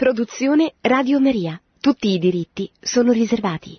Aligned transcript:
Produzione 0.00 0.72
Radio 0.80 1.20
Maria. 1.20 1.60
Tutti 1.78 2.08
i 2.08 2.18
diritti 2.18 2.70
sono 2.80 3.12
riservati. 3.12 3.76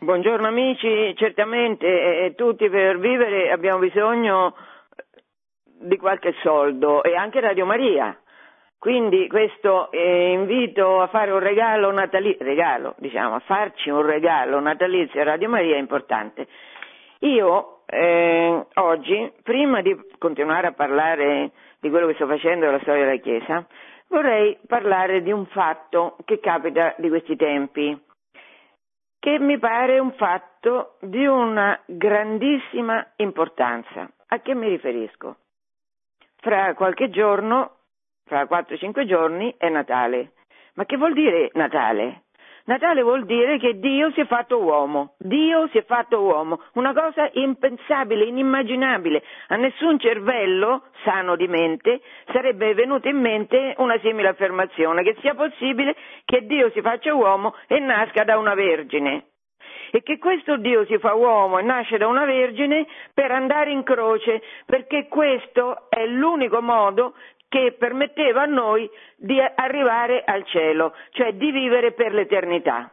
Buongiorno 0.00 0.46
amici, 0.46 1.14
certamente 1.16 1.86
eh, 1.86 2.34
tutti 2.34 2.68
per 2.68 2.98
vivere 2.98 3.50
abbiamo 3.50 3.78
bisogno 3.78 4.54
di 5.80 5.96
qualche 5.96 6.34
soldo 6.42 7.02
e 7.02 7.16
anche 7.16 7.40
Radio 7.40 7.64
Maria. 7.64 8.14
Quindi 8.78 9.28
questo 9.28 9.90
eh, 9.92 10.32
invito 10.32 11.00
a 11.00 11.06
fare 11.06 11.30
un 11.30 11.38
regalo 11.38 11.90
natalizio, 11.90 12.44
regalo, 12.44 12.94
diciamo, 12.98 13.36
a 13.36 13.40
farci 13.40 13.88
un 13.88 14.02
regalo 14.02 14.60
natalizio 14.60 15.22
a 15.22 15.24
Radio 15.24 15.48
Maria 15.48 15.76
è 15.76 15.78
importante. 15.78 16.46
Io 17.20 17.78
eh, 17.86 18.66
oggi, 18.74 19.32
prima 19.42 19.80
di 19.80 19.96
continuare 20.18 20.66
a 20.66 20.72
parlare 20.72 21.52
di 21.80 21.88
quello 21.88 22.08
che 22.08 22.14
sto 22.14 22.26
facendo 22.26 22.66
della 22.66 22.80
storia 22.80 23.06
della 23.06 23.20
Chiesa, 23.20 23.66
vorrei 24.08 24.58
parlare 24.66 25.22
di 25.22 25.32
un 25.32 25.46
fatto 25.46 26.16
che 26.24 26.40
capita 26.40 26.94
di 26.98 27.08
questi 27.08 27.36
tempi, 27.36 27.98
che 29.18 29.38
mi 29.38 29.58
pare 29.58 29.98
un 29.98 30.12
fatto 30.12 30.96
di 31.00 31.26
una 31.26 31.80
grandissima 31.84 33.04
importanza. 33.16 34.08
A 34.28 34.40
che 34.40 34.54
mi 34.54 34.68
riferisco? 34.68 35.36
Fra 36.36 36.74
qualche 36.74 37.10
giorno, 37.10 37.78
fra 38.24 38.42
4-5 38.44 39.06
giorni, 39.06 39.54
è 39.56 39.68
Natale. 39.68 40.32
Ma 40.74 40.84
che 40.84 40.96
vuol 40.96 41.14
dire 41.14 41.50
Natale? 41.54 42.25
Natale 42.66 43.02
vuol 43.02 43.26
dire 43.26 43.58
che 43.58 43.78
Dio 43.78 44.10
si 44.10 44.20
è 44.20 44.26
fatto 44.26 44.60
uomo, 44.60 45.14
Dio 45.18 45.68
si 45.68 45.78
è 45.78 45.84
fatto 45.84 46.20
uomo, 46.20 46.60
una 46.72 46.92
cosa 46.92 47.30
impensabile, 47.32 48.24
inimmaginabile. 48.24 49.22
A 49.48 49.56
nessun 49.56 50.00
cervello 50.00 50.86
sano 51.04 51.36
di 51.36 51.46
mente 51.46 52.00
sarebbe 52.32 52.74
venuta 52.74 53.08
in 53.08 53.20
mente 53.20 53.74
una 53.78 53.96
simile 54.00 54.28
affermazione, 54.28 55.04
che 55.04 55.16
sia 55.20 55.34
possibile 55.34 55.94
che 56.24 56.44
Dio 56.46 56.68
si 56.70 56.80
faccia 56.80 57.14
uomo 57.14 57.54
e 57.68 57.78
nasca 57.78 58.24
da 58.24 58.36
una 58.36 58.54
vergine. 58.54 59.26
E 59.92 60.02
che 60.02 60.18
questo 60.18 60.56
Dio 60.56 60.84
si 60.86 60.98
fa 60.98 61.14
uomo 61.14 61.60
e 61.60 61.62
nasce 61.62 61.98
da 61.98 62.08
una 62.08 62.24
vergine 62.24 62.84
per 63.14 63.30
andare 63.30 63.70
in 63.70 63.84
croce, 63.84 64.42
perché 64.66 65.06
questo 65.06 65.88
è 65.88 66.04
l'unico 66.04 66.60
modo 66.60 67.14
che 67.48 67.76
permetteva 67.78 68.42
a 68.42 68.46
noi 68.46 68.88
di 69.16 69.40
arrivare 69.40 70.22
al 70.24 70.44
cielo, 70.46 70.94
cioè 71.10 71.32
di 71.34 71.50
vivere 71.50 71.92
per 71.92 72.12
l'eternità. 72.12 72.90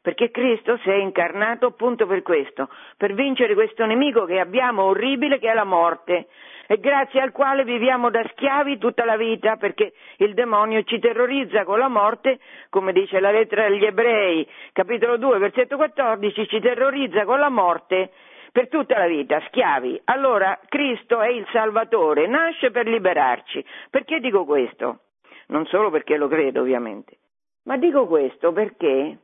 Perché 0.00 0.30
Cristo 0.30 0.76
si 0.78 0.90
è 0.90 0.96
incarnato 0.96 1.66
appunto 1.66 2.06
per 2.06 2.22
questo, 2.22 2.68
per 2.96 3.14
vincere 3.14 3.54
questo 3.54 3.86
nemico 3.86 4.24
che 4.24 4.40
abbiamo 4.40 4.82
orribile 4.82 5.38
che 5.38 5.48
è 5.48 5.54
la 5.54 5.64
morte 5.64 6.26
e 6.66 6.78
grazie 6.78 7.20
al 7.20 7.32
quale 7.32 7.64
viviamo 7.64 8.10
da 8.10 8.24
schiavi 8.32 8.78
tutta 8.78 9.04
la 9.04 9.16
vita 9.16 9.56
perché 9.56 9.92
il 10.16 10.34
demonio 10.34 10.82
ci 10.84 10.98
terrorizza 10.98 11.64
con 11.64 11.78
la 11.78 11.88
morte, 11.88 12.38
come 12.70 12.92
dice 12.92 13.20
la 13.20 13.30
lettera 13.30 13.66
agli 13.66 13.84
ebrei, 13.84 14.48
capitolo 14.72 15.18
2, 15.18 15.38
versetto 15.38 15.76
14, 15.76 16.48
ci 16.48 16.60
terrorizza 16.60 17.24
con 17.24 17.38
la 17.38 17.50
morte 17.50 18.10
per 18.52 18.68
tutta 18.68 18.98
la 18.98 19.06
vita, 19.06 19.42
schiavi. 19.46 20.02
Allora 20.04 20.60
Cristo 20.68 21.20
è 21.20 21.28
il 21.28 21.46
Salvatore, 21.50 22.26
nasce 22.26 22.70
per 22.70 22.86
liberarci. 22.86 23.64
Perché 23.90 24.20
dico 24.20 24.44
questo? 24.44 25.00
Non 25.48 25.66
solo 25.66 25.90
perché 25.90 26.16
lo 26.16 26.28
credo 26.28 26.60
ovviamente, 26.60 27.16
ma 27.64 27.76
dico 27.76 28.06
questo 28.06 28.52
perché 28.52 29.18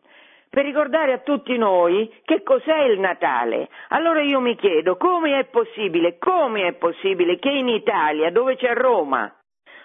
per 0.50 0.64
ricordare 0.64 1.12
a 1.12 1.18
tutti 1.18 1.56
noi 1.58 2.10
che 2.24 2.42
cos'è 2.42 2.84
il 2.84 2.98
Natale. 2.98 3.68
Allora 3.88 4.22
io 4.22 4.40
mi 4.40 4.56
chiedo 4.56 4.96
come 4.96 5.38
è 5.38 5.44
possibile, 5.44 6.16
come 6.18 6.66
è 6.66 6.72
possibile 6.72 7.38
che 7.38 7.50
in 7.50 7.68
Italia, 7.68 8.30
dove 8.30 8.56
c'è 8.56 8.72
Roma, 8.72 9.32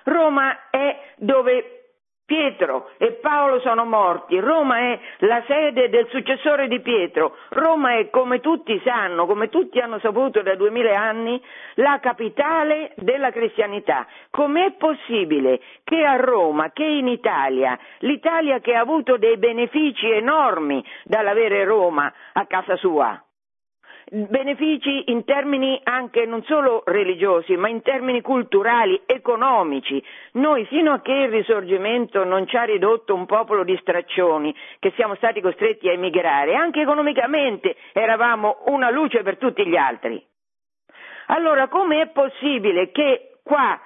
Roma 0.05 0.69
è 0.69 1.13
dove 1.17 1.82
Pietro 2.25 2.91
e 2.97 3.19
Paolo 3.21 3.59
sono 3.59 3.83
morti, 3.83 4.39
Roma 4.39 4.77
è 4.77 4.99
la 5.19 5.43
sede 5.45 5.89
del 5.89 6.07
successore 6.09 6.69
di 6.69 6.79
Pietro, 6.79 7.35
Roma 7.49 7.97
è, 7.97 8.09
come 8.09 8.39
tutti 8.39 8.81
sanno, 8.85 9.25
come 9.25 9.49
tutti 9.49 9.79
hanno 9.79 9.99
saputo 9.99 10.41
da 10.41 10.55
duemila 10.55 10.97
anni, 10.97 11.41
la 11.75 11.99
capitale 11.99 12.93
della 12.95 13.29
cristianità. 13.31 14.07
Com'è 14.29 14.71
possibile 14.77 15.59
che 15.83 16.05
a 16.05 16.15
Roma, 16.15 16.71
che 16.71 16.85
in 16.85 17.07
Italia, 17.07 17.77
l'Italia 17.99 18.59
che 18.59 18.73
ha 18.73 18.79
avuto 18.79 19.17
dei 19.17 19.37
benefici 19.37 20.09
enormi 20.09 20.83
dall'avere 21.03 21.65
Roma 21.65 22.11
a 22.31 22.45
casa 22.45 22.77
sua, 22.77 23.21
benefici 24.13 25.11
in 25.11 25.23
termini 25.23 25.79
anche 25.83 26.25
non 26.25 26.43
solo 26.43 26.83
religiosi, 26.85 27.55
ma 27.55 27.67
in 27.67 27.81
termini 27.81 28.21
culturali, 28.21 29.01
economici. 29.07 30.03
Noi 30.33 30.65
fino 30.65 30.93
a 30.93 31.01
che 31.01 31.11
il 31.11 31.29
risorgimento 31.29 32.23
non 32.23 32.47
ci 32.47 32.55
ha 32.55 32.63
ridotto 32.63 33.15
un 33.15 33.25
popolo 33.25 33.63
di 33.63 33.75
straccioni, 33.81 34.55
che 34.79 34.91
siamo 34.95 35.15
stati 35.15 35.41
costretti 35.41 35.89
a 35.89 35.93
emigrare, 35.93 36.53
anche 36.53 36.81
economicamente 36.81 37.75
eravamo 37.91 38.63
una 38.67 38.91
luce 38.91 39.23
per 39.23 39.37
tutti 39.37 39.65
gli 39.67 39.75
altri. 39.75 40.23
Allora, 41.27 41.67
come 41.67 42.01
è 42.01 42.07
possibile 42.09 42.91
che 42.91 43.39
qua 43.43 43.79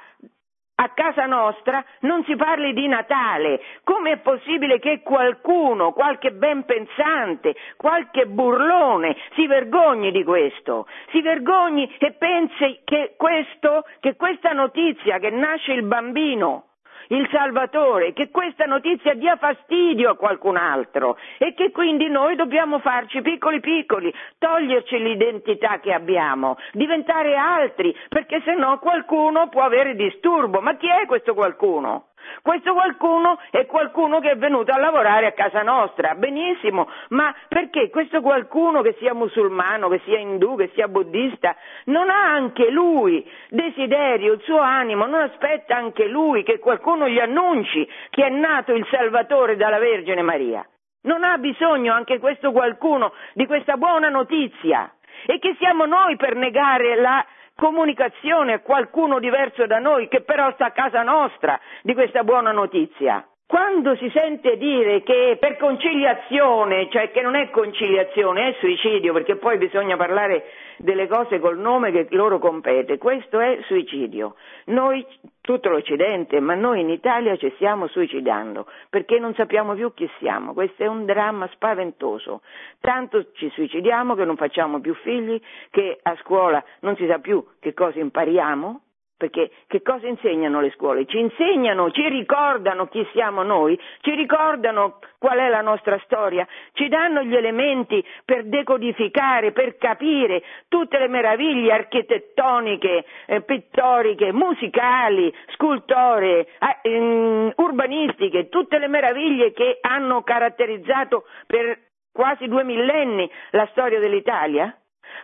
a 0.79 0.89
casa 0.89 1.25
nostra 1.25 1.83
non 2.01 2.23
si 2.25 2.35
parli 2.35 2.73
di 2.73 2.87
Natale. 2.87 3.61
Come 3.83 4.11
è 4.11 4.17
possibile 4.17 4.79
che 4.79 5.01
qualcuno, 5.01 5.91
qualche 5.91 6.31
ben 6.31 6.65
pensante, 6.65 7.55
qualche 7.77 8.27
burlone 8.27 9.15
si 9.33 9.47
vergogni 9.47 10.11
di 10.11 10.23
questo? 10.23 10.87
Si 11.11 11.21
vergogni 11.21 11.91
e 11.97 12.11
pensi 12.13 12.81
che, 12.83 13.15
questo, 13.17 13.85
che 13.99 14.15
questa 14.15 14.51
notizia 14.51 15.17
che 15.17 15.29
nasce 15.31 15.73
il 15.73 15.83
bambino 15.83 16.63
il 17.09 17.27
Salvatore, 17.31 18.13
che 18.13 18.29
questa 18.29 18.65
notizia 18.65 19.13
dia 19.13 19.35
fastidio 19.37 20.11
a 20.11 20.15
qualcun 20.15 20.57
altro 20.57 21.17
e 21.37 21.53
che 21.53 21.71
quindi 21.71 22.09
noi 22.09 22.35
dobbiamo 22.35 22.79
farci 22.79 23.21
piccoli 23.21 23.59
piccoli, 23.59 24.13
toglierci 24.37 24.97
l'identità 24.97 25.79
che 25.79 25.93
abbiamo, 25.93 26.57
diventare 26.73 27.35
altri, 27.35 27.95
perché 28.09 28.41
se 28.43 28.53
no 28.55 28.79
qualcuno 28.79 29.49
può 29.49 29.61
avere 29.61 29.95
disturbo. 29.95 30.61
Ma 30.61 30.75
chi 30.75 30.87
è 30.87 31.05
questo 31.05 31.33
qualcuno? 31.33 32.07
Questo 32.41 32.73
qualcuno 32.73 33.39
è 33.51 33.65
qualcuno 33.65 34.19
che 34.19 34.31
è 34.31 34.37
venuto 34.37 34.71
a 34.71 34.79
lavorare 34.79 35.27
a 35.27 35.31
casa 35.33 35.61
nostra, 35.61 36.15
benissimo, 36.15 36.89
ma 37.09 37.33
perché 37.47 37.89
questo 37.89 38.21
qualcuno 38.21 38.81
che 38.81 38.95
sia 38.99 39.13
musulmano, 39.13 39.89
che 39.89 40.01
sia 40.05 40.19
indù, 40.19 40.55
che 40.55 40.71
sia 40.73 40.87
buddista, 40.87 41.55
non 41.85 42.09
ha 42.09 42.31
anche 42.31 42.69
lui 42.69 43.29
desiderio, 43.49 44.33
il 44.33 44.41
suo 44.41 44.59
animo, 44.59 45.05
non 45.05 45.21
aspetta 45.21 45.75
anche 45.75 46.07
lui 46.07 46.43
che 46.43 46.59
qualcuno 46.59 47.07
gli 47.07 47.19
annunci 47.19 47.87
che 48.09 48.25
è 48.25 48.29
nato 48.29 48.73
il 48.73 48.87
Salvatore 48.89 49.55
dalla 49.55 49.79
Vergine 49.79 50.21
Maria? 50.21 50.65
Non 51.03 51.23
ha 51.23 51.37
bisogno 51.37 51.93
anche 51.93 52.19
questo 52.19 52.51
qualcuno 52.51 53.13
di 53.33 53.45
questa 53.45 53.77
buona 53.77 54.09
notizia? 54.09 54.91
E 55.25 55.39
che 55.39 55.55
siamo 55.59 55.85
noi 55.85 56.15
per 56.15 56.35
negare 56.35 56.95
la 56.95 57.25
comunicazione 57.57 58.53
a 58.53 58.59
qualcuno 58.59 59.19
diverso 59.19 59.65
da 59.65 59.79
noi 59.79 60.07
che 60.07 60.21
però 60.21 60.53
sta 60.53 60.67
a 60.67 60.71
casa 60.71 61.01
nostra 61.01 61.59
di 61.81 61.95
questa 61.95 62.23
buona 62.23 62.51
notizia. 62.51 63.27
Quando 63.47 63.95
si 63.95 64.11
sente 64.13 64.57
dire 64.57 65.03
che 65.03 65.37
per 65.39 65.55
conciliazione, 65.55 66.89
cioè 66.91 67.11
che 67.11 67.21
non 67.21 67.35
è 67.35 67.49
conciliazione, 67.49 68.49
è 68.49 68.55
suicidio, 68.59 69.13
perché 69.13 69.37
poi 69.37 69.57
bisogna 69.57 69.95
parlare 69.95 70.43
delle 70.79 71.07
cose 71.07 71.39
col 71.39 71.57
nome 71.57 71.93
che 71.93 72.07
loro 72.09 72.39
compete, 72.39 72.97
questo 72.97 73.39
è 73.39 73.59
suicidio. 73.63 74.35
Noi, 74.65 75.05
tutto 75.39 75.69
l'Occidente, 75.69 76.41
ma 76.41 76.55
noi 76.55 76.81
in 76.81 76.89
Italia 76.89 77.37
ci 77.37 77.49
stiamo 77.55 77.87
suicidando, 77.87 78.67
perché 78.89 79.17
non 79.17 79.33
sappiamo 79.33 79.75
più 79.75 79.93
chi 79.93 80.09
siamo, 80.19 80.51
questo 80.51 80.83
è 80.83 80.87
un 80.87 81.05
dramma 81.05 81.47
spaventoso. 81.53 82.41
Tanto 82.81 83.31
ci 83.31 83.49
suicidiamo 83.51 84.15
che 84.15 84.25
non 84.25 84.35
facciamo 84.35 84.81
più 84.81 84.93
figli, 84.93 85.39
che 85.71 85.99
a 86.01 86.17
scuola 86.21 86.61
non 86.81 86.97
si 86.97 87.07
sa 87.07 87.19
più 87.19 87.41
che 87.61 87.73
cosa 87.73 87.97
impariamo, 87.97 88.81
perché 89.17 89.49
che 89.65 89.81
cosa 89.81 90.07
insegnano 90.07 90.61
le 90.61 90.71
scuole? 90.71 91.05
Ci 91.05 91.17
insegnano, 91.17 91.89
ci 91.91 92.07
ricordano 92.07 92.87
chi 92.87 93.05
siamo 93.11 93.41
noi, 93.41 93.77
ci 94.01 94.13
ricordano 94.13 94.99
qual 95.17 95.39
è 95.39 95.49
la 95.49 95.61
nostra 95.61 95.99
storia, 96.05 96.47
ci 96.73 96.87
danno 96.87 97.23
gli 97.23 97.35
elementi 97.35 98.03
per 98.23 98.45
decodificare, 98.45 99.51
per 99.51 99.77
capire 99.77 100.43
tutte 100.67 100.99
le 100.99 101.07
meraviglie 101.07 101.73
architettoniche, 101.73 103.05
eh, 103.25 103.41
pittoriche, 103.41 104.31
musicali, 104.31 105.33
scultoree, 105.53 106.47
eh, 106.83 107.53
urbanistiche, 107.55 108.49
tutte 108.49 108.77
le 108.77 108.87
meraviglie 108.87 109.51
che 109.51 109.79
hanno 109.81 110.21
caratterizzato 110.21 111.25
per 111.47 111.79
quasi 112.11 112.47
due 112.47 112.63
millenni 112.63 113.29
la 113.51 113.67
storia 113.71 113.99
dell'Italia? 113.99 114.75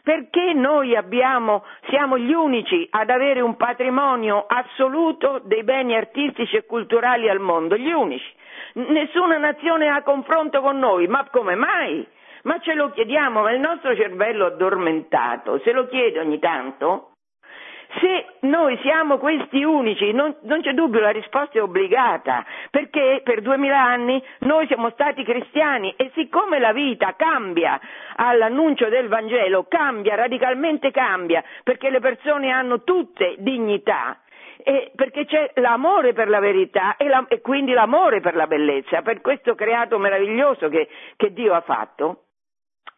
Perché 0.03 0.53
noi 0.53 0.95
abbiamo, 0.95 1.63
siamo 1.89 2.17
gli 2.17 2.33
unici 2.33 2.87
ad 2.89 3.09
avere 3.09 3.41
un 3.41 3.55
patrimonio 3.55 4.45
assoluto 4.47 5.41
dei 5.43 5.63
beni 5.63 5.95
artistici 5.95 6.55
e 6.55 6.65
culturali 6.65 7.29
al 7.29 7.39
mondo, 7.39 7.77
gli 7.77 7.91
unici. 7.91 8.31
Nessuna 8.73 9.37
nazione 9.37 9.87
ha 9.87 10.01
confronto 10.03 10.61
con 10.61 10.77
noi, 10.77 11.07
ma 11.07 11.27
come 11.29 11.55
mai? 11.55 12.05
Ma 12.43 12.59
ce 12.59 12.73
lo 12.73 12.89
chiediamo, 12.91 13.41
ma 13.41 13.51
il 13.51 13.59
nostro 13.59 13.95
cervello 13.95 14.47
addormentato 14.47 15.59
se 15.59 15.71
lo 15.71 15.87
chiede 15.87 16.19
ogni 16.19 16.39
tanto? 16.39 17.12
Se 17.99 18.25
noi 18.41 18.77
siamo 18.81 19.17
questi 19.17 19.63
unici, 19.63 20.11
non, 20.13 20.35
non, 20.41 20.61
c'è 20.61 20.73
dubbio, 20.73 20.99
la 20.99 21.11
risposta 21.11 21.59
è 21.59 21.61
obbligata, 21.61 22.43
perché 22.71 23.21
per 23.23 23.41
duemila 23.41 23.79
anni 23.79 24.23
noi 24.39 24.65
siamo 24.67 24.89
stati 24.91 25.23
cristiani 25.23 25.93
e 25.95 26.11
siccome 26.15 26.59
la 26.59 26.73
vita 26.73 27.13
cambia 27.15 27.79
all'annuncio 28.15 28.89
del 28.89 29.07
Vangelo, 29.07 29.65
cambia, 29.67 30.15
radicalmente 30.15 30.89
cambia, 30.91 31.43
perché 31.63 31.89
le 31.91 31.99
persone 31.99 32.49
hanno 32.49 32.83
tutte 32.83 33.35
dignità, 33.37 34.17
e 34.63 34.91
perché 34.95 35.25
c'è 35.25 35.51
l'amore 35.55 36.13
per 36.13 36.29
la 36.29 36.39
verità 36.39 36.95
e, 36.95 37.07
la, 37.07 37.25
e, 37.27 37.41
quindi 37.41 37.73
l'amore 37.73 38.21
per 38.21 38.35
la 38.35 38.47
bellezza, 38.47 39.01
per 39.01 39.21
questo 39.21 39.55
creato 39.55 39.99
meraviglioso 39.99 40.69
che, 40.69 40.87
che 41.15 41.33
Dio 41.33 41.53
ha 41.53 41.61
fatto. 41.61 42.23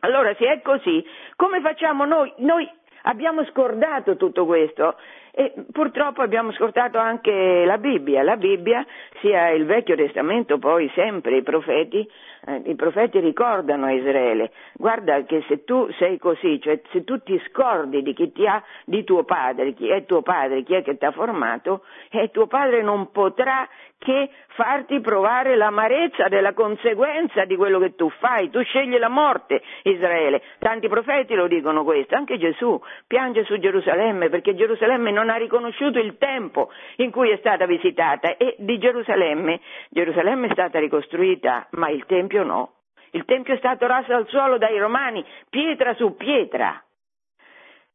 Allora, 0.02 0.34
se 0.36 0.46
è 0.46 0.62
così, 0.62 1.04
come 1.36 1.62
facciamo 1.62 2.06
noi? 2.06 2.32
Noi 2.38 2.70
abbiamo 3.06 3.44
scordato 3.46 4.16
tutto 4.16 4.46
questo 4.46 4.96
e 5.32 5.54
purtroppo 5.72 6.22
abbiamo 6.22 6.54
scordato 6.54 6.98
anche 6.98 7.66
la 7.66 7.78
Bibbia. 7.78 8.24
La 8.24 8.38
Bibbia, 8.38 8.86
sia 9.20 9.50
il 9.50 9.66
Vecchio 9.66 9.96
Testamento, 9.96 10.60
poi 10.60 10.90
sempre 10.96 11.38
i 11.38 11.44
profeti, 11.44 12.10
eh, 12.48 12.62
i 12.66 12.76
profeti 12.76 13.20
ricordano 13.20 13.86
a 13.86 13.92
Israele, 13.92 14.52
guarda 14.74 15.24
che 15.24 15.44
se 15.48 15.66
tu 15.66 15.90
sei 15.98 16.18
così, 16.18 16.60
cioè 16.62 16.80
se 16.92 17.04
tu 17.04 17.22
ti 17.22 17.38
scordi 17.50 18.02
di 18.02 18.14
chi 18.14 18.32
ti 18.32 18.48
ha, 18.48 18.64
di 18.86 19.04
tuo 19.04 19.24
padre, 19.24 19.74
chi 19.74 19.90
è 19.90 20.06
tuo 20.06 20.22
padre, 20.22 20.64
chi 20.64 20.76
è 20.76 20.82
che 20.82 20.98
ti 20.98 21.04
ha 21.04 21.12
formato, 21.12 21.84
eh, 22.12 22.30
tuo 22.32 22.48
padre 22.48 22.82
non 22.82 23.12
potrà 23.12 23.68
che 23.98 24.30
farti 24.50 25.00
provare 25.02 25.56
l'amarezza 25.56 26.28
della 26.28 26.54
conseguenza 26.54 27.46
di 27.46 27.56
quello 27.56 27.80
che 27.80 27.96
tu 27.96 28.10
fai. 28.20 28.50
Tu 28.50 28.62
scegli 28.64 28.98
la 28.98 29.10
morte, 29.10 29.62
Israele. 29.84 30.42
Tanti 30.60 30.88
profeti 30.88 31.34
lo 31.34 31.48
dicono 31.48 31.84
questo, 31.84 32.16
anche 32.16 32.38
Gesù 32.38 32.80
piange 33.08 33.44
su 33.46 33.58
Gerusalemme 33.58 34.30
perché 34.30 34.56
Gerusalemme 34.56 35.12
non 35.12 35.30
ha 35.30 35.36
riconosciuto 35.36 36.00
il 36.00 36.18
tempo 36.18 36.70
in 36.98 37.12
cui 37.12 37.32
è 37.32 37.38
stata 37.38 37.66
visitata 37.66 38.38
e 38.38 38.56
di 38.60 38.78
Gerusalemme, 38.78 39.60
Gerusalemme 39.90 40.48
è 40.48 40.52
stata 40.52 40.80
ricostruita, 40.80 41.68
ma 41.72 41.90
il 41.90 42.06
Tempio 42.06 42.44
no. 42.44 42.74
Il 43.12 43.24
Tempio 43.26 43.54
è 43.54 43.58
stato 43.58 43.88
raso 43.88 44.14
al 44.14 44.28
suolo 44.28 44.58
dai 44.58 44.78
Romani, 44.78 45.26
pietra 45.50 45.94
su 45.94 46.16
pietra. 46.16 46.82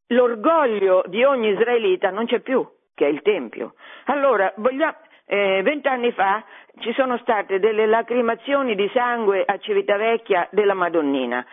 L'orgoglio 0.09 1.05
di 1.07 1.23
ogni 1.23 1.51
israelita 1.51 2.11
non 2.11 2.27
c'è 2.27 2.41
più, 2.41 2.67
che 2.95 3.07
è 3.07 3.09
il 3.09 3.21
Tempio. 3.23 3.75
Allora, 4.07 4.53
vogliamo, 4.57 4.97
eh, 5.33 5.63
vent'anni 5.63 6.11
fa 6.11 6.43
ci 6.81 6.93
sono 6.93 7.17
state 7.19 7.61
delle 7.61 7.87
lacrimazioni 7.87 8.75
di 8.75 8.91
sangue 8.93 9.45
a 9.47 9.59
Civitavecchia 9.59 10.49
della 10.51 10.75
Madonnina 10.75 11.47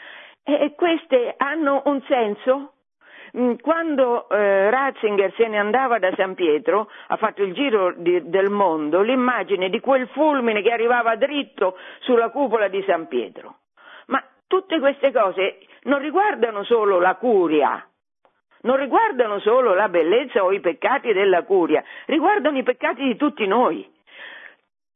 e 0.43 0.73
queste 0.75 1.35
hanno 1.37 1.83
un 1.85 2.01
senso? 2.07 2.71
Mm, 3.37 3.55
quando 3.61 4.27
eh, 4.29 4.71
Ratzinger 4.71 5.31
se 5.35 5.47
ne 5.47 5.59
andava 5.59 5.99
da 5.99 6.11
San 6.15 6.33
Pietro, 6.33 6.89
ha 7.07 7.17
fatto 7.17 7.43
il 7.43 7.53
giro 7.53 7.93
di, 7.95 8.27
del 8.29 8.49
mondo, 8.49 9.01
l'immagine 9.01 9.69
di 9.69 9.79
quel 9.79 10.07
fulmine 10.07 10.63
che 10.63 10.71
arrivava 10.71 11.15
dritto 11.15 11.77
sulla 11.99 12.29
cupola 12.29 12.69
di 12.69 12.83
San 12.87 13.07
Pietro. 13.07 13.57
Ma 14.07 14.23
tutte 14.47 14.79
queste 14.79 15.11
cose 15.11 15.59
non 15.83 15.99
riguardano 15.99 16.63
solo 16.63 16.99
la 16.99 17.13
curia, 17.15 17.87
non 18.67 18.75
riguardano 18.75 19.39
solo 19.39 19.73
la 19.73 19.87
bellezza 19.87 20.43
o 20.43 20.51
i 20.51 20.59
peccati 20.59 21.13
della 21.13 21.43
curia, 21.43 21.81
riguardano 22.05 22.57
i 22.57 22.63
peccati 22.63 23.01
di 23.01 23.15
tutti 23.15 23.47
noi. 23.47 23.89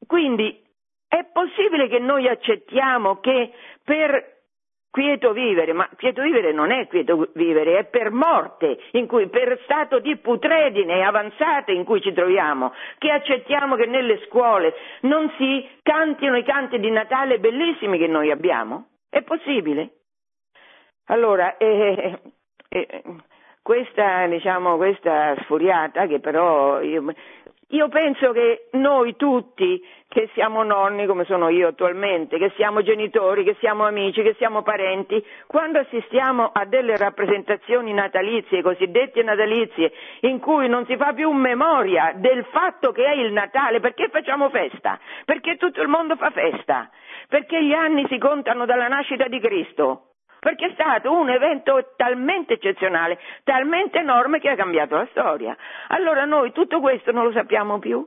Quindi 0.06 0.62
è 1.08 1.26
possibile 1.32 1.88
che 1.88 2.00
noi 2.00 2.28
accettiamo 2.28 3.22
che 3.22 3.54
per 3.82 4.40
quieto 4.92 5.32
vivere, 5.32 5.72
ma 5.72 5.90
quieto 5.96 6.22
vivere 6.22 6.52
non 6.52 6.70
è 6.70 6.86
quieto 6.88 7.30
vivere, 7.34 7.80
è 7.80 7.84
per 7.86 8.12
morte, 8.12 8.78
cui, 9.08 9.30
per 9.30 9.58
stato 9.64 10.00
di 10.00 10.18
putredine 10.18 11.06
avanzata 11.06 11.72
in 11.72 11.86
cui 11.86 12.02
ci 12.02 12.12
troviamo, 12.12 12.74
che 12.98 13.10
accettiamo 13.10 13.78
che 13.78 13.86
nelle 13.86 14.20
scuole 14.26 14.74
non 15.02 15.32
si 15.38 15.66
cantino 15.82 16.36
i 16.36 16.44
canti 16.44 16.78
di 16.78 16.90
Natale 16.90 17.40
bellissimi 17.40 17.98
che 17.98 18.08
noi 18.08 18.32
abbiamo? 18.32 18.88
È 19.10 19.22
possibile? 19.22 19.92
Allora, 21.06 21.56
eh, 21.56 22.20
eh, 22.68 23.04
questa, 23.62 24.26
diciamo, 24.28 24.78
questa 24.78 25.36
sfuriata 25.42 26.08
che 26.08 26.20
però 26.20 26.82
io, 26.82 27.04
io 27.68 27.88
penso 27.88 28.32
che 28.32 28.68
noi 28.72 29.16
tutti 29.16 29.82
che 30.10 30.30
siamo 30.34 30.62
nonni 30.62 31.06
come 31.06 31.24
sono 31.24 31.48
io 31.48 31.70
attualmente, 31.70 32.38
che 32.38 32.52
siamo 32.58 32.82
genitori, 32.82 33.46
che 33.46 33.56
siamo 33.60 33.86
amici, 33.86 34.22
che 34.22 34.36
siamo 34.38 34.62
parenti, 34.62 35.26
quando 35.48 35.80
assistiamo 35.80 36.50
a 36.52 36.66
delle 36.66 36.98
rappresentazioni 36.98 37.94
natalizie, 37.94 38.62
cosiddette 38.62 39.24
natalizie, 39.24 39.94
in 40.22 40.40
cui 40.40 40.68
non 40.68 40.86
si 40.86 40.98
fa 40.98 41.14
più 41.14 41.32
memoria 41.32 42.12
del 42.16 42.44
fatto 42.52 42.92
che 42.92 43.06
è 43.06 43.14
il 43.14 43.32
Natale, 43.32 43.80
perché 43.80 44.10
facciamo 44.10 44.50
festa? 44.50 45.00
Perché 45.24 45.56
tutto 45.56 45.82
il 45.82 45.88
mondo 45.88 46.18
fa 46.18 46.30
festa? 46.32 46.90
Perché 47.30 47.64
gli 47.64 47.74
anni 47.74 48.06
si 48.10 48.18
contano 48.18 48.66
dalla 48.66 48.90
nascita 48.90 49.30
di 49.30 49.40
Cristo? 49.40 50.11
Perché 50.42 50.66
è 50.66 50.72
stato 50.74 51.14
un 51.14 51.30
evento 51.30 51.94
talmente 51.96 52.54
eccezionale, 52.54 53.20
talmente 53.44 54.00
enorme 54.00 54.40
che 54.40 54.50
ha 54.50 54.56
cambiato 54.56 54.96
la 54.96 55.08
storia. 55.12 55.56
Allora 55.90 56.26
noi 56.26 56.52
tutto 56.52 56.80
questo 56.80 57.12
non 57.12 57.26
lo 57.26 57.32
sappiamo 57.32 57.78
più. 57.78 58.04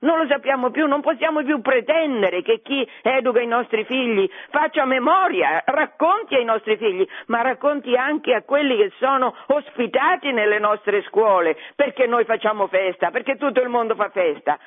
Non 0.00 0.18
lo 0.18 0.26
sappiamo 0.26 0.70
più, 0.70 0.86
non 0.86 1.00
possiamo 1.00 1.44
più 1.44 1.60
pretendere 1.60 2.42
che 2.42 2.60
chi 2.62 2.88
educa 3.02 3.40
i 3.40 3.46
nostri 3.46 3.84
figli 3.84 4.28
faccia 4.48 4.84
memoria, 4.84 5.62
racconti 5.64 6.34
ai 6.34 6.44
nostri 6.44 6.76
figli, 6.78 7.06
ma 7.26 7.42
racconti 7.42 7.94
anche 7.94 8.34
a 8.34 8.42
quelli 8.42 8.76
che 8.78 8.90
sono 8.98 9.36
ospitati 9.48 10.32
nelle 10.32 10.58
nostre 10.58 11.02
scuole, 11.02 11.56
perché 11.76 12.06
noi 12.06 12.24
facciamo 12.24 12.66
festa, 12.66 13.10
perché 13.10 13.36
tutto 13.36 13.60
il 13.60 13.68
mondo 13.68 13.94
fa 13.94 14.08
festa. 14.08 14.58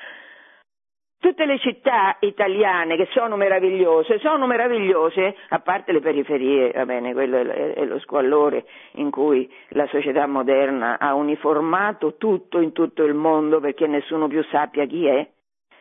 Tutte 1.24 1.46
le 1.46 1.58
città 1.58 2.18
italiane 2.20 2.98
che 2.98 3.08
sono 3.14 3.38
meravigliose, 3.38 4.20
sono 4.20 4.46
meravigliose, 4.46 5.38
a 5.48 5.60
parte 5.60 5.94
le 5.94 6.02
periferie, 6.02 6.72
va 6.74 6.86
bene, 6.86 7.14
quello 7.14 7.38
è 7.38 7.86
lo 7.86 7.98
squallore 8.00 8.66
in 8.96 9.10
cui 9.10 9.50
la 9.70 9.88
società 9.88 10.28
moderna 10.28 11.00
ha 11.00 11.14
uniformato 11.14 12.18
tutto 12.18 12.60
in 12.60 12.74
tutto 12.74 13.06
il 13.06 13.14
mondo 13.14 13.62
perché 13.62 13.88
nessuno 13.88 14.28
più 14.28 14.44
sappia 14.52 14.86
chi 14.86 15.06
è, 15.06 15.26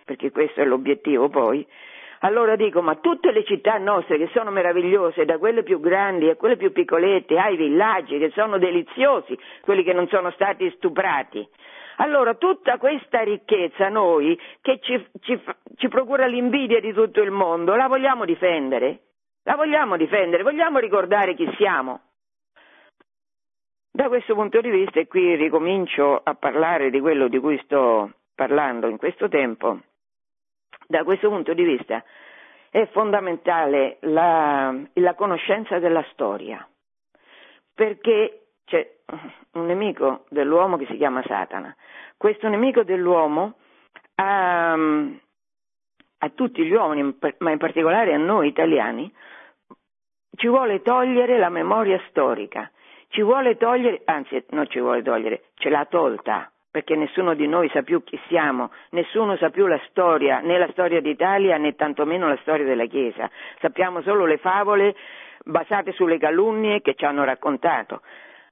perché 0.05 0.31
questo 0.31 0.61
è 0.61 0.65
l'obiettivo 0.65 1.29
poi. 1.29 1.67
Allora 2.21 2.55
dico, 2.55 2.81
ma 2.81 2.95
tutte 2.95 3.33
le 3.33 3.43
città 3.43 3.79
nostre 3.79 4.19
che 4.19 4.31
sono 4.33 4.53
meravigliose, 4.53 5.25
da 5.25 5.39
quelle 5.39 5.65
più 5.65 5.81
grandi 5.81 6.29
a 6.31 6.37
quelle 6.37 6.57
più 6.57 6.71
piccolette, 6.71 7.37
ai 7.37 7.57
villaggi 7.57 8.17
che 8.17 8.31
sono 8.31 8.59
deliziosi, 8.59 9.37
quelli 9.61 9.83
che 9.83 9.93
non 9.93 10.07
sono 10.07 10.31
stati 10.31 10.71
stuprati, 10.77 11.45
allora 11.97 12.35
tutta 12.35 12.79
questa 12.79 13.21
ricchezza 13.21 13.89
noi 13.89 14.39
che 14.61 14.79
ci, 14.81 15.07
ci, 15.21 15.41
ci 15.77 15.89
procura 15.89 16.27
l'invidia 16.27 16.81
di 16.81 16.93
tutto 16.93 17.23
il 17.23 17.31
mondo, 17.31 17.75
la 17.75 17.89
vogliamo 17.89 18.25
difendere? 18.25 19.01
La 19.45 19.57
vogliamo 19.57 19.97
difendere? 19.97 20.43
Vogliamo 20.43 20.79
ricordare 20.79 21.35
chi 21.35 21.51
siamo? 21.57 22.01
Da 23.91 24.09
questo 24.09 24.35
punto 24.35 24.61
di 24.61 24.71
vista, 24.71 25.01
e 25.01 25.07
qui 25.07 25.35
ricomincio 25.35 26.21
a 26.23 26.35
parlare 26.35 26.91
di 26.91 27.01
quello 27.01 27.29
di 27.29 27.39
cui 27.39 27.61
sto 27.65 28.11
parlando 28.35 28.89
in 28.89 28.97
questo 28.97 29.29
tempo, 29.29 29.81
da 30.87 31.05
questo 31.05 31.29
punto 31.29 31.53
di 31.53 31.63
vista 31.63 32.03
è 32.71 32.87
fondamentale 32.87 33.99
la, 34.01 34.75
la 34.95 35.15
conoscenza 35.15 35.79
della 35.79 36.05
storia, 36.13 36.67
perché 37.75 38.42
c'è 38.73 38.91
un 39.53 39.67
nemico 39.67 40.25
dell'uomo 40.31 40.79
che 40.79 40.87
si 40.87 40.97
chiama 40.97 41.23
Satana. 41.27 41.77
Questo 42.17 42.49
nemico 42.49 42.83
dell'uomo 42.85 43.57
a, 44.15 44.73
a 44.73 46.29
tutti 46.35 46.65
gli 46.65 46.73
uomini, 46.73 47.15
ma 47.39 47.51
in 47.51 47.59
particolare 47.59 48.15
a 48.15 48.17
noi 48.17 48.49
italiani, 48.49 49.13
ci 50.37 50.49
vuole 50.49 50.81
togliere 50.81 51.37
la 51.37 51.51
memoria 51.51 52.01
storica, 52.09 52.71
ci 53.09 53.21
vuole 53.21 53.59
togliere, 53.59 54.01
anzi 54.07 54.43
non 54.51 54.67
ci 54.71 54.81
vuole 54.81 55.03
togliere, 55.03 55.43
ce 55.57 55.69
l'ha 55.69 55.85
tolta, 55.85 56.51
perché 56.71 56.97
nessuno 56.97 57.35
di 57.35 57.47
noi 57.47 57.69
sa 57.69 57.83
più 57.83 58.03
chi 58.03 58.19
siamo, 58.29 58.71
nessuno 58.93 59.37
sa 59.37 59.51
più 59.51 59.67
la 59.67 59.81
storia, 59.91 60.41
né 60.41 60.57
la 60.57 60.71
storia 60.71 61.03
d'Italia 61.03 61.59
né 61.59 61.75
tantomeno 61.75 62.27
la 62.27 62.39
storia 62.41 62.65
della 62.65 62.87
Chiesa, 62.87 63.31
sappiamo 63.61 64.01
solo 64.01 64.25
le 64.25 64.39
favole 64.39 64.97
basate 65.45 65.93
sulle 65.93 66.17
calunnie 66.17 66.81
che 66.81 66.95
ci 66.95 67.05
hanno 67.05 67.25
raccontato. 67.25 68.01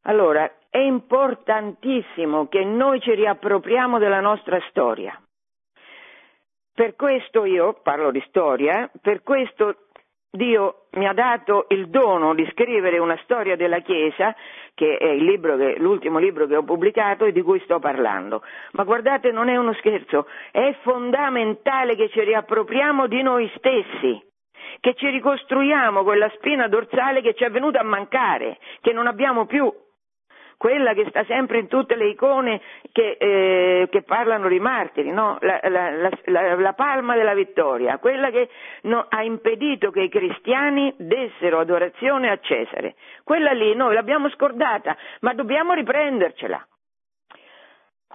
Allora, 0.03 0.51
è 0.71 0.79
importantissimo 0.79 2.49
che 2.49 2.65
noi 2.65 3.01
ci 3.01 3.15
riappropriamo 3.15 3.99
della 3.99 4.21
nostra 4.21 4.59
storia. 4.69 5.21
Per 6.73 6.95
questo 6.97 7.45
io, 7.45 7.81
parlo 7.83 8.11
di 8.11 8.23
storia, 8.29 8.91
per 9.03 9.23
questo 9.23 9.89
Dio 10.33 10.87
mi 10.93 11.09
ha 11.09 11.13
dato 11.13 11.67
il 11.71 11.89
dono 11.89 12.35
di 12.35 12.49
scrivere 12.53 12.99
una 12.99 13.19
storia 13.25 13.57
della 13.57 13.81
Chiesa, 13.81 14.35
che 14.75 14.97
è 14.97 15.15
libro 15.17 15.57
che, 15.57 15.77
l'ultimo 15.79 16.19
libro 16.19 16.47
che 16.47 16.55
ho 16.55 16.63
pubblicato 16.63 17.25
e 17.25 17.33
di 17.33 17.43
cui 17.43 17.61
sto 17.61 17.81
parlando. 17.81 18.43
Ma 18.73 18.85
guardate, 18.85 19.33
non 19.33 19.49
è 19.49 19.57
uno 19.57 19.75
scherzo, 19.75 20.27
è 20.53 20.73
fondamentale 20.83 21.97
che 21.97 22.09
ci 22.11 22.23
riappropriamo 22.23 23.09
di 23.09 23.23
noi 23.23 23.51
stessi, 23.57 24.23
che 24.79 24.95
ci 24.95 25.09
ricostruiamo 25.09 26.05
quella 26.05 26.31
spina 26.37 26.69
dorsale 26.69 27.23
che 27.23 27.35
ci 27.35 27.43
è 27.43 27.51
venuta 27.51 27.81
a 27.81 27.85
mancare, 27.85 28.59
che 28.81 28.93
non 28.93 29.09
abbiamo 29.09 29.47
più. 29.47 29.71
Quella 30.61 30.93
che 30.93 31.07
sta 31.09 31.25
sempre 31.25 31.59
in 31.59 31.69
tutte 31.69 31.97
le 31.97 32.09
icone 32.09 32.61
che, 32.93 33.17
eh, 33.19 33.89
che 33.91 34.03
parlano 34.03 34.47
di 34.47 34.61
martiri, 34.61 35.11
no? 35.11 35.39
la, 35.41 35.59
la, 35.63 36.11
la, 36.27 36.55
la, 36.55 36.73
palma 36.75 37.17
della 37.17 37.33
vittoria, 37.33 37.97
quella 37.97 38.29
che 38.29 38.51
no, 38.83 39.07
ha 39.09 39.23
impedito 39.23 39.91
che 39.91 40.03
i 40.03 40.11
cristiani 40.11 40.93
dessero 40.99 41.61
adorazione 41.61 42.29
a 42.29 42.39
Cesare. 42.41 42.97
Quella 43.25 43.53
lì 43.53 43.75
noi 43.75 43.95
l'abbiamo 43.95 44.29
scordata, 44.29 44.95
ma 45.21 45.33
dobbiamo 45.33 45.73
riprendercela. 45.73 46.63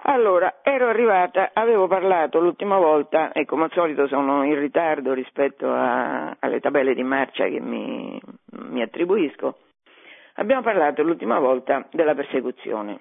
Allora, 0.02 0.60
ero 0.62 0.86
arrivata, 0.86 1.50
avevo 1.52 1.88
parlato 1.88 2.38
l'ultima 2.38 2.78
volta 2.78 3.32
e 3.32 3.44
come 3.44 3.64
al 3.64 3.72
solito 3.72 4.06
sono 4.06 4.44
in 4.44 4.56
ritardo 4.56 5.14
rispetto 5.14 5.68
a, 5.68 6.36
alle 6.38 6.60
tabelle 6.60 6.94
di 6.94 7.02
marcia 7.02 7.48
che 7.48 7.58
mi, 7.58 8.20
mi 8.68 8.82
attribuisco. 8.82 9.56
Abbiamo 10.36 10.62
parlato 10.62 11.02
l'ultima 11.02 11.38
volta 11.38 11.86
della 11.92 12.14
persecuzione. 12.14 12.98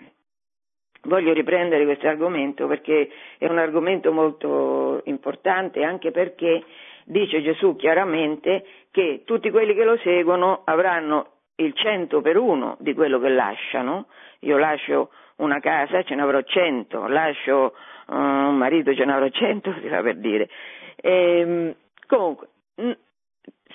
Voglio 1.03 1.33
riprendere 1.33 1.85
questo 1.85 2.07
argomento 2.07 2.65
perché 2.67 3.09
è 3.37 3.45
un 3.45 3.57
argomento 3.57 4.11
molto 4.11 5.01
importante 5.05 5.83
anche 5.83 6.11
perché 6.11 6.63
dice 7.05 7.41
Gesù 7.41 7.75
chiaramente 7.75 8.65
che 8.89 9.21
tutti 9.25 9.51
quelli 9.51 9.75
che 9.75 9.83
lo 9.83 9.97
seguono 9.97 10.61
avranno 10.65 11.33
il 11.57 11.73
cento 11.75 12.21
per 12.21 12.37
uno 12.37 12.77
di 12.79 12.93
quello 12.93 13.19
che 13.19 13.29
lasciano. 13.29 14.07
Io 14.39 14.57
lascio 14.57 15.11
una 15.37 15.59
casa, 15.59 16.03
ce 16.03 16.15
ne 16.15 16.21
avrò 16.21 16.41
cento, 16.41 17.05
lascio 17.07 17.75
uh, 18.07 18.15
un 18.15 18.57
marito, 18.57 18.95
ce 18.95 19.05
ne 19.05 19.13
avrò 19.13 19.27
cento, 19.29 19.73
si 19.81 19.87
fa 19.87 20.01
per 20.01 20.15
dire. 20.17 20.49
E, 20.95 21.39
ehm, 21.39 21.75
comunque, 22.07 22.47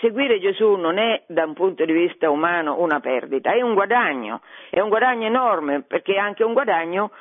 seguire 0.00 0.40
Gesù 0.40 0.74
non 0.74 0.98
è 0.98 1.24
da 1.26 1.44
un 1.44 1.54
punto 1.54 1.84
di 1.84 1.92
vista 1.92 2.30
umano 2.30 2.80
una 2.80 3.00
perdita, 3.00 3.52
è 3.52 3.60
un 3.60 3.74
guadagno, 3.74 4.40
è 4.70 4.80
un 4.80 4.88
guadagno 4.88 5.26
enorme 5.26 5.82
perché 5.82 6.14
è 6.14 6.18
anche 6.18 6.44
un 6.44 6.52
guadagno 6.52 7.12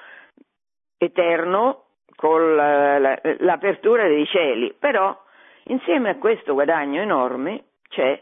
eterno 0.98 1.84
con 2.15 2.56
l'apertura 2.56 4.08
dei 4.08 4.25
cieli, 4.25 4.75
però 4.77 5.18
insieme 5.65 6.10
a 6.10 6.18
questo 6.18 6.53
guadagno 6.53 7.01
enorme 7.01 7.65
c'è 7.88 8.22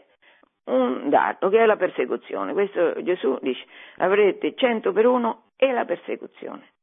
un 0.64 1.08
dato 1.08 1.48
che 1.48 1.58
è 1.58 1.66
la 1.66 1.76
persecuzione. 1.76 2.52
Questo 2.52 3.02
Gesù 3.02 3.38
dice 3.40 3.64
avrete 3.96 4.54
cento 4.54 4.92
per 4.92 5.06
uno 5.06 5.50
e 5.56 5.72
la 5.72 5.84
persecuzione. 5.84 6.74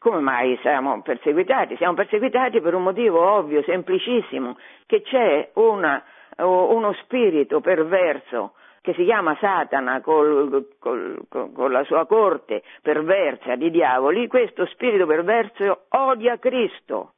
Come 0.00 0.20
mai 0.20 0.58
siamo 0.62 1.02
perseguitati? 1.02 1.76
Siamo 1.76 1.92
perseguitati 1.92 2.62
per 2.62 2.72
un 2.72 2.84
motivo 2.84 3.20
ovvio, 3.20 3.62
semplicissimo, 3.62 4.56
che 4.86 5.02
c'è 5.02 5.50
una, 5.56 6.02
uno 6.38 6.94
spirito 7.02 7.60
perverso 7.60 8.54
che 8.80 8.94
si 8.94 9.04
chiama 9.04 9.36
Satana 9.38 10.00
col, 10.00 10.68
col, 10.78 11.26
col, 11.28 11.52
con 11.52 11.70
la 11.70 11.84
sua 11.84 12.06
corte 12.06 12.62
perversa 12.80 13.56
di 13.56 13.70
diavoli, 13.70 14.26
questo 14.26 14.64
spirito 14.68 15.04
perverso 15.04 15.84
odia 15.90 16.38
Cristo 16.38 17.16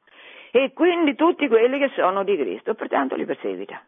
e 0.51 0.73
quindi 0.73 1.15
tutti 1.15 1.47
quelli 1.47 1.79
che 1.79 1.89
sono 1.95 2.25
di 2.25 2.35
Cristo, 2.35 2.73
pertanto 2.73 3.15
li 3.15 3.23
perseguita. 3.23 3.81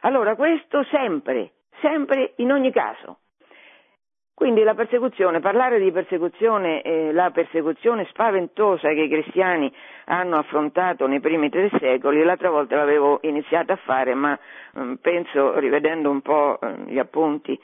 Allora 0.00 0.34
questo 0.34 0.82
sempre, 0.90 1.52
sempre 1.80 2.32
in 2.38 2.50
ogni 2.50 2.72
caso. 2.72 3.18
Quindi 4.36 4.64
la 4.64 4.74
persecuzione, 4.74 5.40
parlare 5.40 5.80
di 5.80 5.90
persecuzione, 5.90 6.82
eh, 6.82 7.10
la 7.10 7.30
persecuzione 7.30 8.04
spaventosa 8.10 8.90
che 8.90 9.00
i 9.00 9.08
cristiani 9.08 9.72
hanno 10.04 10.36
affrontato 10.36 11.06
nei 11.06 11.20
primi 11.20 11.48
tre 11.48 11.70
secoli, 11.80 12.22
l'altra 12.22 12.50
volta 12.50 12.76
l'avevo 12.76 13.20
iniziata 13.22 13.72
a 13.72 13.76
fare, 13.76 14.12
ma 14.12 14.38
mm, 14.78 14.96
penso, 15.00 15.58
rivedendo 15.58 16.10
un 16.10 16.20
po' 16.20 16.60
eh, 16.60 16.74
gli 16.86 16.98
appunti, 16.98 17.58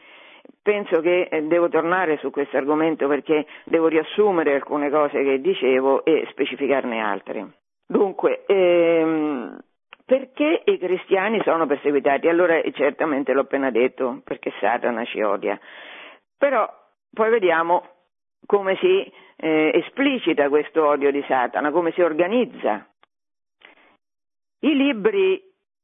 penso 0.63 1.03
che 1.03 1.29
eh, 1.31 1.43
devo 1.43 1.69
tornare 1.69 2.17
su 2.17 2.31
questo 2.31 2.57
argomento 2.57 3.07
perché 3.07 3.45
devo 3.65 3.89
riassumere 3.89 4.55
alcune 4.55 4.89
cose 4.89 5.23
che 5.23 5.43
dicevo 5.43 6.07
e 6.07 6.27
specificarne 6.31 7.03
altre. 7.03 7.49
Dunque, 7.87 8.45
ehm, 8.47 9.59
perché 10.07 10.63
i 10.65 10.79
cristiani 10.79 11.39
sono 11.45 11.67
perseguitati? 11.67 12.29
Allora 12.29 12.59
certamente 12.73 13.35
l'ho 13.35 13.43
appena 13.43 13.71
detto, 13.71 14.23
perché 14.25 14.51
Satana 14.59 15.05
ci 15.05 15.21
odia. 15.21 15.61
Però 16.43 16.69
poi 17.15 17.31
vediamo 17.31 17.87
come 18.47 18.75
si 18.79 19.09
eh, 19.37 19.71
esplicita 19.75 20.49
questo 20.49 20.85
odio 20.85 21.13
di 21.13 21.25
Satana, 21.29 21.71
come 21.71 21.93
si 21.93 22.03
organizza. 22.03 22.85
I 24.59 24.75
libri, 24.75 25.41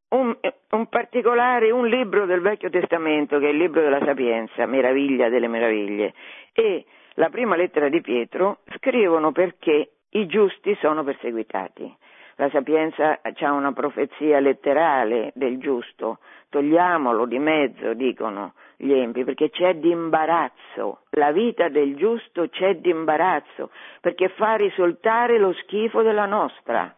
un, 0.08 0.36
un, 0.70 0.86
particolare, 0.88 1.70
un 1.70 1.86
libro 1.86 2.26
del 2.26 2.40
Vecchio 2.40 2.70
Testamento, 2.70 3.38
che 3.38 3.46
è 3.46 3.50
il 3.50 3.56
libro 3.56 3.82
della 3.82 4.04
Sapienza, 4.04 4.66
Meraviglia 4.66 5.28
delle 5.28 5.46
Meraviglie, 5.46 6.12
e 6.52 6.84
la 7.14 7.28
prima 7.28 7.54
lettera 7.54 7.88
di 7.88 8.00
Pietro, 8.00 8.62
scrivono 8.78 9.30
perché 9.30 9.92
i 10.08 10.26
giusti 10.26 10.76
sono 10.80 11.04
perseguitati. 11.04 11.96
La 12.34 12.50
Sapienza 12.50 13.20
ha 13.22 13.52
una 13.52 13.72
profezia 13.72 14.40
letterale 14.40 15.30
del 15.36 15.58
giusto, 15.58 16.18
togliamolo 16.48 17.26
di 17.26 17.38
mezzo, 17.38 17.94
dicono 17.94 18.54
gli 18.80 18.92
empi, 18.92 19.24
perché 19.24 19.50
c'è 19.50 19.74
di 19.74 19.90
imbarazzo, 19.90 21.00
la 21.10 21.32
vita 21.32 21.68
del 21.68 21.96
giusto 21.96 22.48
c'è 22.48 22.76
di 22.76 22.90
imbarazzo, 22.90 23.70
perché 24.00 24.28
fa 24.28 24.54
risultare 24.54 25.38
lo 25.38 25.52
schifo 25.52 26.02
della 26.02 26.26
nostra. 26.26 26.94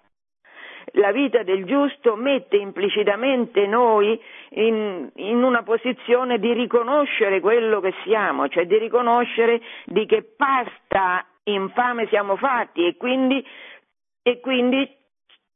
La 0.94 1.12
vita 1.12 1.42
del 1.42 1.64
giusto 1.64 2.16
mette 2.16 2.56
implicitamente 2.56 3.66
noi 3.66 4.20
in, 4.50 5.08
in, 5.14 5.42
una 5.42 5.62
posizione 5.62 6.38
di 6.38 6.52
riconoscere 6.52 7.40
quello 7.40 7.80
che 7.80 7.94
siamo, 8.04 8.49
cioè 8.49 8.66
di 8.66 8.76
riconoscere 8.76 9.60
di 9.87 10.04
che 10.04 10.22
pasta 10.37 11.25
infame 11.44 12.08
siamo 12.08 12.37
fatti 12.37 12.87
e 12.87 12.96
quindi, 12.96 13.44
e 14.22 14.40
quindi 14.40 14.90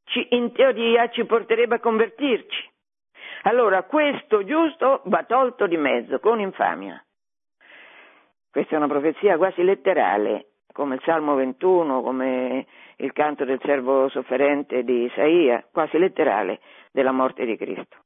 ci, 0.04 0.26
in 0.30 0.52
teoria 0.52 1.08
ci 1.08 1.24
porterebbe 1.24 1.76
a 1.76 1.80
convertirci. 1.80 2.72
Allora 3.46 3.82
questo 3.82 4.42
giusto 4.44 5.02
va 5.04 5.24
tolto 5.24 5.66
di 5.66 5.76
mezzo 5.76 6.18
con 6.18 6.40
infamia. 6.40 7.02
Questa 8.50 8.74
è 8.74 8.78
una 8.78 8.88
profezia 8.88 9.36
quasi 9.36 9.62
letterale, 9.62 10.46
come 10.72 10.94
il 10.94 11.02
Salmo 11.04 11.34
21, 11.34 12.00
come 12.00 12.66
il 12.96 13.12
canto 13.12 13.44
del 13.44 13.60
servo 13.62 14.08
sofferente 14.08 14.82
di 14.82 15.04
Isaia, 15.04 15.62
quasi 15.70 15.98
letterale 15.98 16.60
della 16.90 17.12
morte 17.12 17.44
di 17.44 17.56
Cristo. 17.58 17.98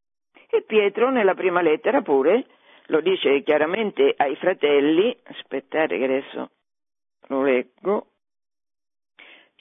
E 0.51 0.63
Pietro 0.63 1.11
nella 1.11 1.35
prima 1.35 1.61
lettera 1.61 2.01
pure 2.03 2.45
lo 2.87 3.01
dice 3.01 3.43
chiaramente 3.43 4.15
ai 4.17 4.35
fratelli, 4.37 5.17
aspettate 5.25 5.99
che 5.99 6.05
adesso 6.05 6.51
lo 7.29 7.43
leggo, 7.43 8.07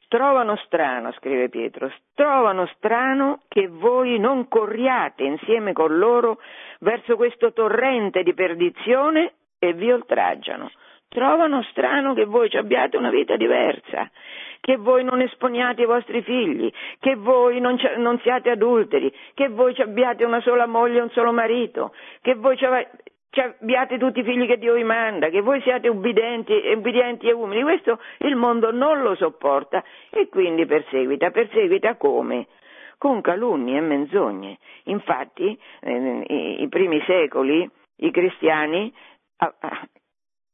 Trovano 0.09 0.55
strano, 0.65 1.11
scrive 1.13 1.49
Pietro, 1.49 1.91
trovano 2.13 2.65
strano 2.77 3.41
che 3.49 3.67
voi 3.67 4.17
non 4.19 4.47
corriate 4.47 5.23
insieme 5.23 5.73
con 5.73 5.97
loro 5.97 6.39
verso 6.79 7.17
questo 7.17 7.51
torrente 7.51 8.23
di 8.23 8.33
perdizione 8.33 9.33
e 9.59 9.73
vi 9.73 9.91
oltraggiano. 9.91 10.71
Trovano 11.09 11.61
strano 11.63 12.13
che 12.13 12.23
voi 12.23 12.49
abbiate 12.55 12.95
una 12.95 13.09
vita 13.09 13.35
diversa, 13.35 14.09
che 14.61 14.77
voi 14.77 15.03
non 15.03 15.21
esponiate 15.21 15.81
i 15.81 15.85
vostri 15.85 16.21
figli, 16.21 16.71
che 16.99 17.15
voi 17.15 17.59
non, 17.59 17.77
non 17.97 18.17
siate 18.19 18.49
adulteri, 18.49 19.13
che 19.33 19.49
voi 19.49 19.75
abbiate 19.77 20.23
una 20.23 20.39
sola 20.39 20.67
moglie 20.67 20.99
e 20.99 21.01
un 21.01 21.09
solo 21.11 21.33
marito, 21.33 21.93
che 22.21 22.35
voi 22.35 22.57
abbiate 23.31 23.97
tutti 23.97 24.19
i 24.19 24.23
figli 24.23 24.47
che 24.47 24.57
Dio 24.57 24.73
vi 24.73 24.83
manda, 24.83 25.29
che 25.29 25.41
voi 25.41 25.61
siate 25.61 25.87
ubbidienti, 25.87 26.53
ubbidienti 26.73 27.27
e 27.27 27.33
umili, 27.33 27.61
questo 27.61 27.99
il 28.19 28.35
mondo 28.35 28.71
non 28.71 29.01
lo 29.01 29.15
sopporta 29.15 29.83
e 30.09 30.27
quindi 30.29 30.65
perseguita. 30.65 31.29
Perseguita 31.31 31.95
come? 31.95 32.47
Con 32.97 33.21
calunnie 33.21 33.77
e 33.77 33.81
menzogne. 33.81 34.57
Infatti, 34.85 35.59
eh, 35.81 36.23
i, 36.27 36.63
i, 36.63 36.67
primi 36.67 37.01
secoli, 37.05 37.69
i 37.97 38.11
cristiani, 38.11 38.91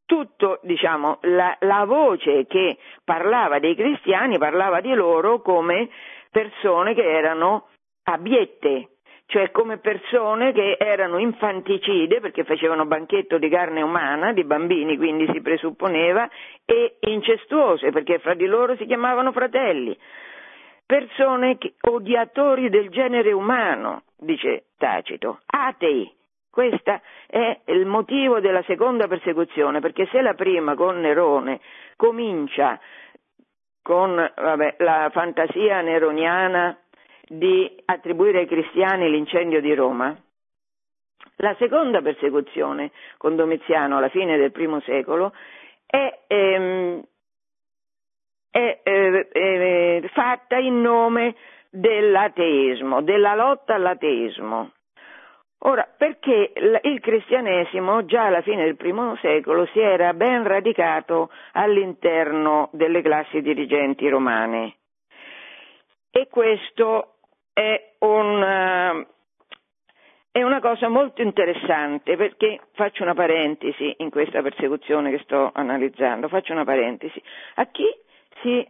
tutto, 0.05 0.59
diciamo, 0.63 1.19
la, 1.21 1.55
la 1.61 1.85
voce 1.85 2.45
che 2.45 2.77
parlava 3.03 3.59
dei 3.59 3.75
cristiani 3.75 4.37
parlava 4.37 4.81
di 4.81 4.93
loro 4.93 5.41
come 5.41 5.89
persone 6.29 6.93
che 6.93 7.03
erano 7.03 7.67
abiette, 8.03 8.89
cioè 9.25 9.51
come 9.51 9.77
persone 9.77 10.51
che 10.51 10.77
erano 10.79 11.17
infanticide 11.17 12.19
perché 12.19 12.43
facevano 12.43 12.85
banchetto 12.85 13.37
di 13.37 13.49
carne 13.49 13.81
umana, 13.81 14.33
di 14.33 14.43
bambini 14.43 14.97
quindi 14.97 15.27
si 15.31 15.41
presupponeva, 15.41 16.29
e 16.65 16.97
incestuose 17.01 17.91
perché 17.91 18.19
fra 18.19 18.33
di 18.33 18.45
loro 18.45 18.75
si 18.75 18.85
chiamavano 18.85 19.31
fratelli, 19.31 19.97
persone 20.85 21.57
che, 21.57 21.73
odiatori 21.81 22.69
del 22.69 22.89
genere 22.89 23.31
umano, 23.31 24.03
dice 24.17 24.65
Tacito, 24.77 25.39
atei. 25.45 26.11
Questo 26.49 27.01
è 27.25 27.61
il 27.65 27.87
motivo 27.87 28.39
della 28.39 28.61
seconda 28.67 29.07
persecuzione, 29.07 29.79
perché 29.79 30.07
se 30.11 30.21
la 30.21 30.35
prima 30.35 30.75
con 30.75 30.99
Nerone 30.99 31.59
comincia 31.95 32.79
con 33.81 34.15
vabbè, 34.15 34.75
la 34.77 35.09
fantasia 35.11 35.81
neroniana 35.81 36.77
di 37.27 37.81
attribuire 37.85 38.39
ai 38.39 38.47
cristiani 38.47 39.09
l'incendio 39.09 39.61
di 39.61 39.73
Roma, 39.73 40.15
la 41.37 41.55
seconda 41.57 42.01
persecuzione 42.01 42.91
con 43.17 43.35
Domiziano 43.35 43.97
alla 43.97 44.09
fine 44.09 44.37
del 44.37 44.51
primo 44.51 44.79
secolo 44.81 45.33
è, 45.85 46.19
ehm, 46.27 47.03
è 48.49 48.79
eh, 48.83 49.29
eh, 49.31 50.09
fatta 50.13 50.57
in 50.57 50.81
nome 50.81 51.35
dell'ateismo, 51.69 53.01
della 53.01 53.35
lotta 53.35 53.75
all'ateismo. 53.75 54.71
Ora, 55.65 55.87
perché 55.97 56.51
il 56.55 56.99
cristianesimo 56.99 58.03
già 58.03 58.25
alla 58.25 58.41
fine 58.41 58.65
del 58.65 58.75
primo 58.75 59.15
secolo 59.21 59.65
si 59.67 59.79
era 59.79 60.13
ben 60.13 60.43
radicato 60.43 61.29
all'interno 61.53 62.69
delle 62.73 63.01
classi 63.01 63.41
dirigenti 63.41 64.09
romane 64.09 64.75
e 66.11 66.27
questo 66.29 67.12
è, 67.53 67.93
un, 67.99 69.05
è 70.31 70.41
una 70.41 70.59
cosa 70.59 70.87
molto 70.89 71.21
interessante 71.21 72.17
perché 72.17 72.59
faccio 72.73 73.03
una 73.03 73.13
parentesi 73.13 73.93
in 73.97 74.09
questa 74.09 74.41
persecuzione 74.41 75.11
che 75.11 75.21
sto 75.23 75.51
analizzando, 75.53 76.27
faccio 76.27 76.53
una 76.53 76.65
parentesi. 76.65 77.21
A 77.55 77.67
chi 77.67 77.85
si 78.41 78.67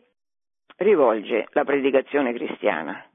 rivolge 0.77 1.47
la 1.51 1.63
predicazione 1.63 2.33
cristiana? 2.33 3.05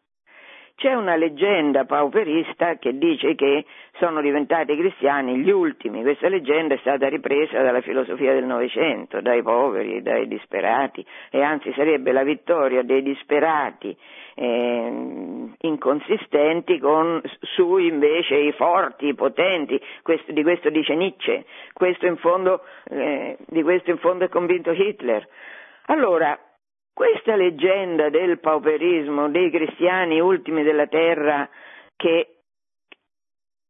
C'è 0.79 0.95
una 0.95 1.17
leggenda 1.17 1.87
pauperista 1.87 2.77
che 2.77 2.97
dice 2.97 3.35
che 3.35 3.65
sono 3.99 4.21
diventati 4.21 4.77
cristiani 4.77 5.39
gli 5.39 5.51
ultimi. 5.51 6.03
Questa 6.03 6.29
leggenda 6.29 6.75
è 6.75 6.79
stata 6.79 7.09
ripresa 7.09 7.61
dalla 7.63 7.81
filosofia 7.81 8.33
del 8.33 8.45
Novecento, 8.45 9.21
dai 9.21 9.43
poveri, 9.43 10.03
dai 10.03 10.29
disperati, 10.29 11.05
e 11.33 11.43
anzi 11.43 11.73
sarebbe 11.73 12.13
la 12.13 12.23
vittoria 12.23 12.85
dei 12.85 13.03
disperati 13.03 13.97
eh, 14.37 15.51
inconsistenti 15.63 16.79
con, 16.79 17.23
su 17.41 17.79
invece 17.79 18.37
i 18.37 18.53
forti, 18.53 19.09
i 19.09 19.15
potenti. 19.15 19.83
Questo, 20.03 20.31
di 20.31 20.45
questo 20.45 20.71
dice 20.71 20.95
Nietzsche, 20.95 21.45
questo 21.73 22.15
fondo, 22.19 22.63
eh, 22.89 23.37
di 23.49 23.65
questo 23.65 23.91
in 23.91 23.99
fondo 23.99 24.27
è 24.27 24.29
convinto 24.29 24.71
Hitler. 24.71 25.27
Allora, 25.87 26.39
questa 26.99 27.37
leggenda 27.37 28.09
del 28.09 28.41
pauperismo, 28.41 29.29
dei 29.29 29.53
cristiani 29.53 30.19
ultimi 30.19 30.65
della 30.65 30.89
terra 30.89 31.49
che, 31.95 32.39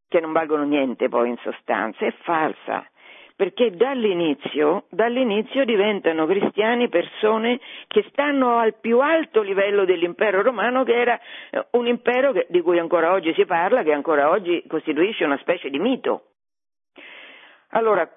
che 0.09 0.21
non 0.21 0.33
valgono 0.33 0.65
niente 0.65 1.11
poi 1.11 1.29
in 1.29 1.37
sostanza, 1.43 2.07
è 2.07 2.15
falsa 2.23 2.89
perché 3.37 3.77
dall'inizio, 3.77 4.87
dall'inizio, 4.89 5.67
diventano 5.67 6.27
cristiani 6.27 6.89
persone 6.89 7.61
che 7.87 8.07
stanno 8.09 8.57
al 8.57 8.77
più 8.81 8.99
alto 9.01 9.43
livello 9.43 9.85
dell'impero 9.85 10.41
romano, 10.41 10.83
che 10.83 10.99
era 10.99 11.21
eh, 11.51 11.67
un 11.73 11.87
impero 11.87 12.33
che, 12.33 12.47
di 12.49 12.63
cui 12.63 12.79
ancora 12.79 13.13
oggi 13.13 13.35
si 13.35 13.45
parla, 13.45 13.83
che 13.83 13.93
ancora 13.93 14.31
oggi 14.31 14.65
costituisce 14.67 15.25
una 15.25 15.39
specie 15.39 15.69
di 15.69 15.79
mito. 15.79 16.31
Allora, 17.73 18.11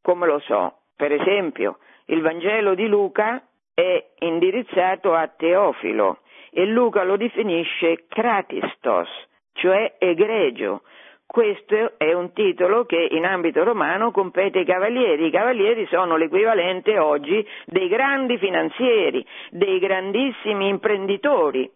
come 0.00 0.26
lo 0.26 0.38
so? 0.40 0.78
Per 0.96 1.12
esempio, 1.12 1.78
il 2.06 2.22
Vangelo 2.22 2.74
di 2.74 2.88
Luca 2.88 3.40
è 3.74 4.04
indirizzato 4.20 5.14
a 5.14 5.26
Teofilo 5.28 6.20
e 6.50 6.64
Luca 6.64 7.02
lo 7.02 7.16
definisce 7.16 8.04
kratistos, 8.08 9.08
cioè 9.54 9.96
egregio. 9.98 10.82
Questo 11.26 11.98
è 11.98 12.12
un 12.12 12.32
titolo 12.32 12.84
che 12.84 13.08
in 13.10 13.24
ambito 13.24 13.64
romano 13.64 14.12
compete 14.12 14.58
ai 14.58 14.64
cavalieri. 14.64 15.26
I 15.26 15.30
cavalieri 15.32 15.84
sono 15.86 16.16
l'equivalente 16.16 16.96
oggi 16.98 17.44
dei 17.66 17.88
grandi 17.88 18.38
finanzieri, 18.38 19.26
dei 19.50 19.80
grandissimi 19.80 20.68
imprenditori. 20.68 21.68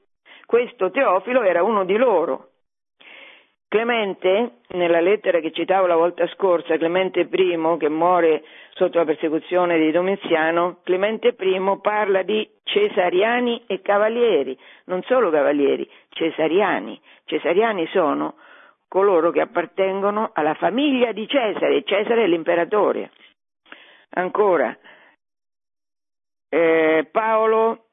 Questo 0.46 0.90
Teofilo 0.90 1.42
era 1.42 1.64
uno 1.64 1.84
di 1.84 1.96
loro. 1.96 2.50
Clemente, 3.68 4.60
nella 4.68 5.00
lettera 5.00 5.40
che 5.40 5.52
citavo 5.52 5.86
la 5.86 5.94
volta 5.94 6.26
scorsa, 6.28 6.78
Clemente 6.78 7.28
I, 7.30 7.76
che 7.78 7.88
muore 7.90 8.42
sotto 8.70 8.96
la 8.96 9.04
persecuzione 9.04 9.78
di 9.78 9.90
Domiziano, 9.90 10.78
Clemente 10.82 11.36
I 11.38 11.78
parla 11.82 12.22
di 12.22 12.48
cesariani 12.62 13.64
e 13.66 13.82
cavalieri, 13.82 14.58
non 14.84 15.02
solo 15.02 15.30
cavalieri, 15.30 15.86
cesariani. 16.08 16.98
Cesariani 17.26 17.86
sono 17.88 18.36
coloro 18.88 19.30
che 19.30 19.42
appartengono 19.42 20.30
alla 20.32 20.54
famiglia 20.54 21.12
di 21.12 21.28
Cesare, 21.28 21.84
Cesare 21.84 22.24
è 22.24 22.26
l'imperatore. 22.26 23.10
Ancora, 24.12 24.74
eh, 26.48 27.06
Paolo 27.12 27.87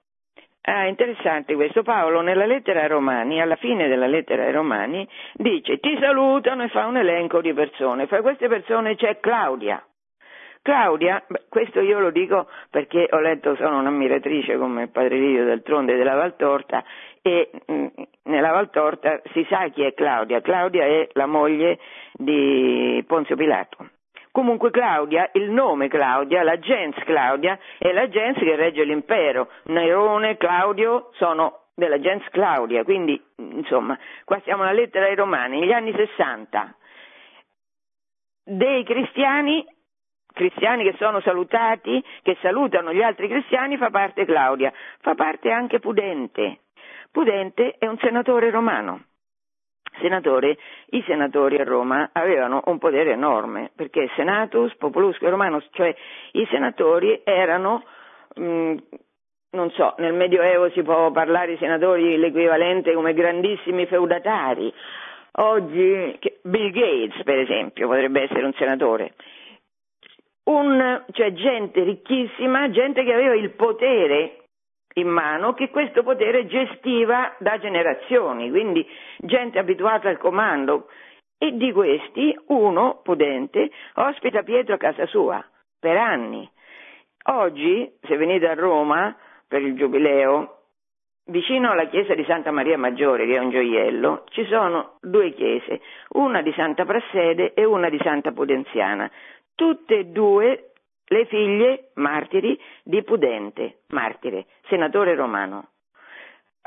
Ah, 0.67 0.87
interessante 0.87 1.53
questo. 1.53 1.83
Paolo 1.83 2.21
nella 2.21 2.47
lettera 2.47 2.81
ai 2.81 2.87
Romani, 2.87 3.39
alla 3.39 3.55
fine 3.55 3.87
della 3.87 4.07
lettera 4.07 4.45
ai 4.45 4.51
Romani, 4.51 5.07
dice 5.33 5.77
ti 5.77 5.95
salutano 5.99 6.63
e 6.63 6.69
fa 6.69 6.87
un 6.87 6.97
elenco 6.97 7.39
di 7.39 7.53
persone. 7.53 8.07
Fra 8.07 8.23
queste 8.23 8.47
persone 8.47 8.95
c'è 8.95 9.19
Claudia. 9.19 9.85
Claudia, 10.63 11.23
questo 11.49 11.81
io 11.81 11.99
lo 11.99 12.09
dico 12.09 12.47
perché 12.71 13.07
ho 13.11 13.19
letto, 13.19 13.55
sono 13.55 13.77
un'ammiratrice 13.77 14.57
come 14.57 14.87
padre 14.87 15.19
Livio 15.19 15.45
del 15.45 15.61
Tronde 15.61 15.95
della 15.95 16.15
Valtorta 16.15 16.83
e 17.21 17.51
mh, 17.67 17.73
mm, 17.73 17.87
nella 18.23 18.49
Valtorta 18.49 19.21
si 19.33 19.45
sa 19.47 19.67
chi 19.67 19.83
è 19.83 19.93
Claudia. 19.93 20.41
Claudia 20.41 20.85
è 20.85 21.09
la 21.13 21.27
moglie 21.27 21.77
di 22.13 23.03
Ponzio 23.05 23.35
Pilato. 23.35 23.89
Comunque 24.35 24.69
Claudia, 24.69 25.29
il 25.31 25.49
nome 25.49 25.87
Claudia, 25.87 26.43
la 26.43 26.59
gens 26.59 26.93
Claudia, 27.05 27.57
è 27.77 27.93
la 27.93 28.09
gens 28.09 28.37
che 28.37 28.57
regge 28.57 28.83
l'impero. 28.83 29.49
Nerone, 29.67 30.35
Claudio 30.35 31.11
sono 31.13 31.67
della 31.73 31.97
gens 32.01 32.27
Claudia, 32.31 32.83
quindi 32.83 33.17
insomma, 33.37 33.97
qua 34.25 34.37
siamo 34.43 34.63
alla 34.63 34.73
lettera 34.73 35.05
ai 35.05 35.15
Romani, 35.15 35.61
negli 35.61 35.71
anni 35.71 35.93
60. 35.95 36.75
Dei 38.43 38.83
cristiani, 38.83 39.65
cristiani 40.33 40.83
che 40.83 40.97
sono 40.97 41.21
salutati, 41.21 42.03
che 42.21 42.37
salutano 42.41 42.91
gli 42.91 43.01
altri 43.01 43.29
cristiani, 43.29 43.77
fa 43.77 43.89
parte 43.89 44.25
Claudia, 44.25 44.73
fa 44.99 45.15
parte 45.15 45.49
anche 45.49 45.79
Pudente. 45.79 46.59
Pudente 47.09 47.75
è 47.77 47.87
un 47.87 47.97
senatore 47.99 48.49
romano 48.49 49.05
senatore, 49.99 50.57
i 50.91 51.03
senatori 51.05 51.57
a 51.57 51.63
Roma 51.63 52.09
avevano 52.11 52.61
un 52.65 52.77
potere 52.77 53.11
enorme, 53.11 53.71
perché 53.75 54.09
senatus 54.15 54.75
populusque 54.77 55.29
romanus, 55.29 55.67
cioè 55.71 55.95
i 56.31 56.47
senatori 56.49 57.21
erano, 57.23 57.83
mh, 58.35 58.43
mm, 58.43 58.77
non 59.51 59.71
so, 59.71 59.95
nel 59.97 60.13
Medioevo 60.13 60.69
si 60.71 60.83
può 60.83 61.11
parlare 61.11 61.51
di 61.51 61.57
senatori 61.57 62.17
l'equivalente 62.17 62.93
come 62.93 63.13
grandissimi 63.13 63.85
feudatari. 63.85 64.73
Oggi 65.37 66.17
Bill 66.43 66.71
Gates, 66.71 67.23
per 67.23 67.39
esempio, 67.39 67.87
potrebbe 67.87 68.21
essere 68.21 68.45
un 68.45 68.53
senatore. 68.53 69.13
Un, 70.45 71.03
cioè 71.11 71.33
gente 71.33 71.83
ricchissima, 71.83 72.69
gente 72.69 73.03
che 73.03 73.13
aveva 73.13 73.33
il 73.33 73.49
potere 73.51 74.44
in 74.97 75.07
mano 75.07 75.53
che 75.53 75.69
questo 75.69 76.03
potere 76.03 76.45
gestiva 76.45 77.35
da 77.39 77.57
generazioni, 77.57 78.49
quindi 78.49 78.87
gente 79.17 79.59
abituata 79.59 80.09
al 80.09 80.17
comando. 80.17 80.87
E 81.37 81.51
di 81.51 81.71
questi 81.73 82.37
uno, 82.47 83.01
Pudente, 83.03 83.69
ospita 83.95 84.41
Pietro 84.43 84.75
a 84.75 84.77
casa 84.77 85.05
sua 85.05 85.45
per 85.77 85.97
anni. 85.97 86.49
Oggi, 87.27 87.91
se 88.01 88.15
venite 88.15 88.47
a 88.47 88.53
Roma 88.53 89.15
per 89.47 89.61
il 89.61 89.75
giubileo, 89.75 90.55
vicino 91.25 91.71
alla 91.71 91.87
chiesa 91.87 92.13
di 92.13 92.23
Santa 92.23 92.51
Maria 92.51 92.77
Maggiore, 92.77 93.25
che 93.25 93.35
è 93.35 93.39
un 93.39 93.49
gioiello, 93.49 94.23
ci 94.29 94.45
sono 94.45 94.97
due 95.01 95.33
chiese, 95.33 95.81
una 96.11 96.41
di 96.41 96.53
Santa 96.53 96.85
Prassede 96.85 97.53
e 97.53 97.65
una 97.65 97.89
di 97.89 97.99
Santa 98.01 98.31
Pudenziana, 98.31 99.11
tutte 99.55 99.99
e 99.99 100.05
due 100.05 100.71
le 101.07 101.25
figlie 101.25 101.91
martiri 101.95 102.59
di 102.83 103.03
Pudente, 103.03 103.81
martire, 103.87 104.45
senatore 104.67 105.15
romano. 105.15 105.69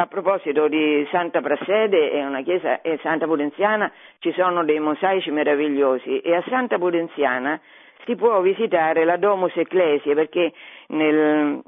A 0.01 0.07
proposito 0.07 0.68
di 0.68 1.07
Santa 1.11 1.40
Prassede 1.40 2.12
e 2.12 2.24
una 2.24 2.42
chiesa 2.42 2.81
e 2.83 3.01
Santa 3.03 3.27
Pudenziana 3.27 3.90
ci 4.20 4.33
sono 4.33 4.64
dei 4.64 4.79
mosaici 4.79 5.33
meravigliosi 5.33 6.20
e 6.20 6.37
a 6.37 6.44
Santa 6.48 6.79
Pudenziana 6.79 7.61
si 8.05 8.14
può 8.14 8.40
visitare 8.40 9.05
la 9.05 9.16
Domus 9.16 9.57
Ecclesia 9.57 10.14
perché, 10.14 10.53
nel, 10.88 11.61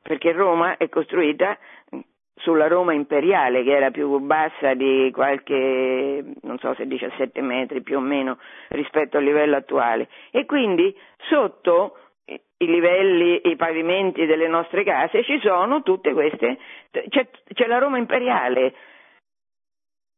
perché 0.00 0.30
Roma 0.30 0.76
è 0.76 0.88
costruita 0.88 1.58
sulla 2.36 2.68
Roma 2.68 2.92
imperiale 2.92 3.62
che 3.62 3.72
era 3.72 3.90
più 3.90 4.18
bassa 4.20 4.74
di 4.74 5.10
qualche, 5.12 6.24
non 6.42 6.58
so 6.58 6.74
se 6.74 6.86
17 6.86 7.40
metri 7.40 7.82
più 7.82 7.98
o 7.98 8.00
meno 8.00 8.38
rispetto 8.68 9.16
al 9.16 9.24
livello 9.24 9.56
attuale 9.56 10.08
e 10.30 10.44
quindi 10.44 10.96
sotto 11.28 11.96
i 12.24 12.66
livelli, 12.66 13.40
i 13.44 13.56
pavimenti 13.56 14.26
delle 14.26 14.46
nostre 14.46 14.84
case, 14.84 15.24
ci 15.24 15.38
sono 15.40 15.82
tutte 15.82 16.12
queste, 16.12 16.58
c'è, 17.08 17.28
c'è 17.52 17.66
la 17.66 17.78
Roma 17.78 17.98
imperiale 17.98 18.74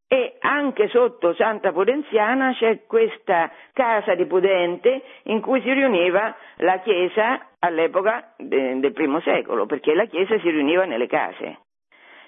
e 0.07 0.37
anche 0.41 0.89
sotto 0.89 1.35
Santa 1.35 1.73
Pudenziana 1.73 2.53
c'è 2.53 2.85
questa 2.87 3.51
casa 3.73 4.15
di 4.15 4.27
Pudente 4.27 5.03
in 5.25 5.41
cui 5.41 5.61
si 5.63 5.73
riuniva 5.73 6.37
la 6.57 6.79
Chiesa 6.81 7.49
all'epoca 7.59 8.35
de, 8.37 8.79
del 8.79 8.93
primo 8.93 9.21
secolo, 9.21 9.67
perché 9.67 9.95
la 9.95 10.05
Chiesa 10.05 10.39
si 10.39 10.51
riuniva 10.51 10.85
nelle 10.85 11.07
case. 11.07 11.59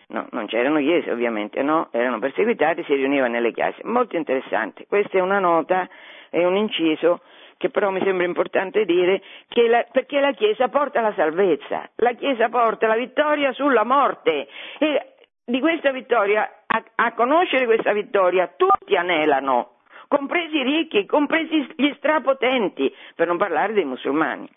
No, 0.09 0.27
non 0.31 0.47
c'erano 0.47 0.79
chiese 0.79 1.11
ovviamente, 1.11 1.63
no? 1.63 1.89
Erano 1.91 2.21
perseguitati, 2.21 2.85
si 2.85 2.95
riuniva 2.95 3.27
nelle 3.27 3.51
case. 3.51 3.81
Molto 3.83 4.17
interessante. 4.17 4.87
Questa 4.87 5.19
è 5.19 5.21
una 5.21 5.41
nota, 5.41 5.89
è 6.31 6.45
un 6.45 6.55
inciso 6.55 7.23
che 7.57 7.71
però 7.71 7.91
mi 7.91 8.01
sembra 8.03 8.27
importante 8.27 8.85
dire, 8.85 9.23
la, 9.69 9.85
perché 9.91 10.21
la 10.21 10.33
Chiesa 10.33 10.69
porta 10.69 11.01
la 11.01 11.15
salvezza, 11.15 11.89
la 11.97 12.13
Chiesa 12.13 12.49
porta 12.49 12.87
la 12.87 12.97
vittoria 12.97 13.53
sulla 13.53 13.85
morte 13.85 14.47
e 14.79 15.15
di 15.45 15.61
questa 15.61 15.93
vittoria, 15.93 16.65
a, 16.67 16.85
a 16.97 17.13
conoscere 17.13 17.67
questa 17.67 17.93
vittoria, 17.93 18.53
tutti 18.57 18.97
anelano, 18.97 19.77
compresi 20.09 20.57
i 20.57 20.63
ricchi, 20.63 21.07
compresi 21.07 21.75
gli 21.77 21.93
strapotenti, 21.97 22.93
per 23.15 23.29
non 23.29 23.37
parlare 23.37 23.73
dei 23.73 23.85
musulmani, 23.85 24.49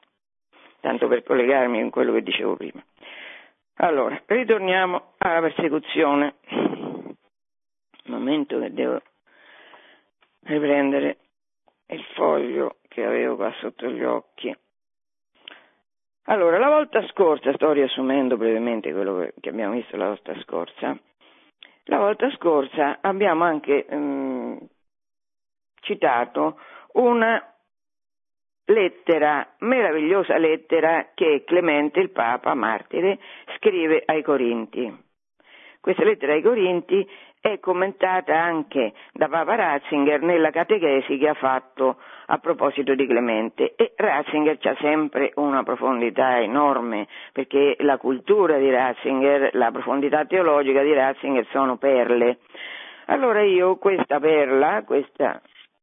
tanto 0.81 1.07
per 1.07 1.23
collegarmi 1.23 1.79
con 1.81 1.89
quello 1.91 2.13
che 2.13 2.23
dicevo 2.23 2.55
prima. 2.55 2.83
Allora, 3.81 4.21
ritorniamo 4.25 5.13
alla 5.19 5.41
persecuzione. 5.41 6.35
Un 6.49 8.15
momento 8.15 8.59
che 8.59 8.73
devo 8.73 9.01
riprendere 10.43 11.17
il 11.87 12.03
foglio 12.15 12.78
che 12.89 13.05
avevo 13.05 13.37
qua 13.37 13.53
sotto 13.61 13.87
gli 13.87 14.03
occhi. 14.03 14.53
Allora, 16.23 16.59
la 16.59 16.67
volta 16.67 17.05
scorsa, 17.07 17.53
sto 17.53 17.71
riassumendo 17.71 18.35
brevemente 18.35 18.91
quello 18.91 19.31
che 19.39 19.49
abbiamo 19.49 19.73
visto 19.73 19.95
la 19.95 20.07
volta 20.07 20.37
scorsa, 20.41 20.97
la 21.85 21.97
volta 21.97 22.29
scorsa 22.31 22.99
abbiamo 23.01 23.45
anche 23.45 23.85
ehm, 23.85 24.59
citato 25.81 26.59
una 26.93 27.43
lettera, 28.65 29.55
meravigliosa 29.59 30.37
lettera 30.37 31.09
che 31.15 31.43
Clemente, 31.45 31.99
il 31.99 32.11
Papa 32.11 32.53
martire, 32.53 33.17
scrive 33.55 34.03
ai 34.05 34.21
Corinti. 34.21 35.07
Questa 35.79 36.03
lettera 36.03 36.33
ai 36.33 36.41
Corinti 36.41 37.09
è 37.41 37.59
commentata 37.59 38.37
anche 38.37 38.93
da 39.13 39.27
Papa 39.27 39.55
Ratzinger 39.55 40.21
nella 40.21 40.51
catechesi 40.51 41.17
che 41.17 41.29
ha 41.29 41.33
fatto 41.33 41.97
a 42.27 42.37
proposito 42.37 42.95
di 42.95 43.07
Clemente 43.07 43.73
e 43.75 43.93
Ratzinger 43.95 44.57
ha 44.61 44.75
sempre 44.79 45.31
una 45.35 45.63
profondità 45.63 46.39
enorme 46.39 47.07
perché 47.31 47.75
la 47.79 47.97
cultura 47.97 48.57
di 48.57 48.69
Ratzinger, 48.69 49.51
la 49.53 49.71
profondità 49.71 50.25
teologica 50.25 50.83
di 50.83 50.93
Ratzinger 50.93 51.47
sono 51.51 51.77
perle. 51.77 52.39
Allora 53.05 53.41
io 53.41 53.77
questa 53.77 54.19
perla, 54.19 54.83
questa 54.85 55.41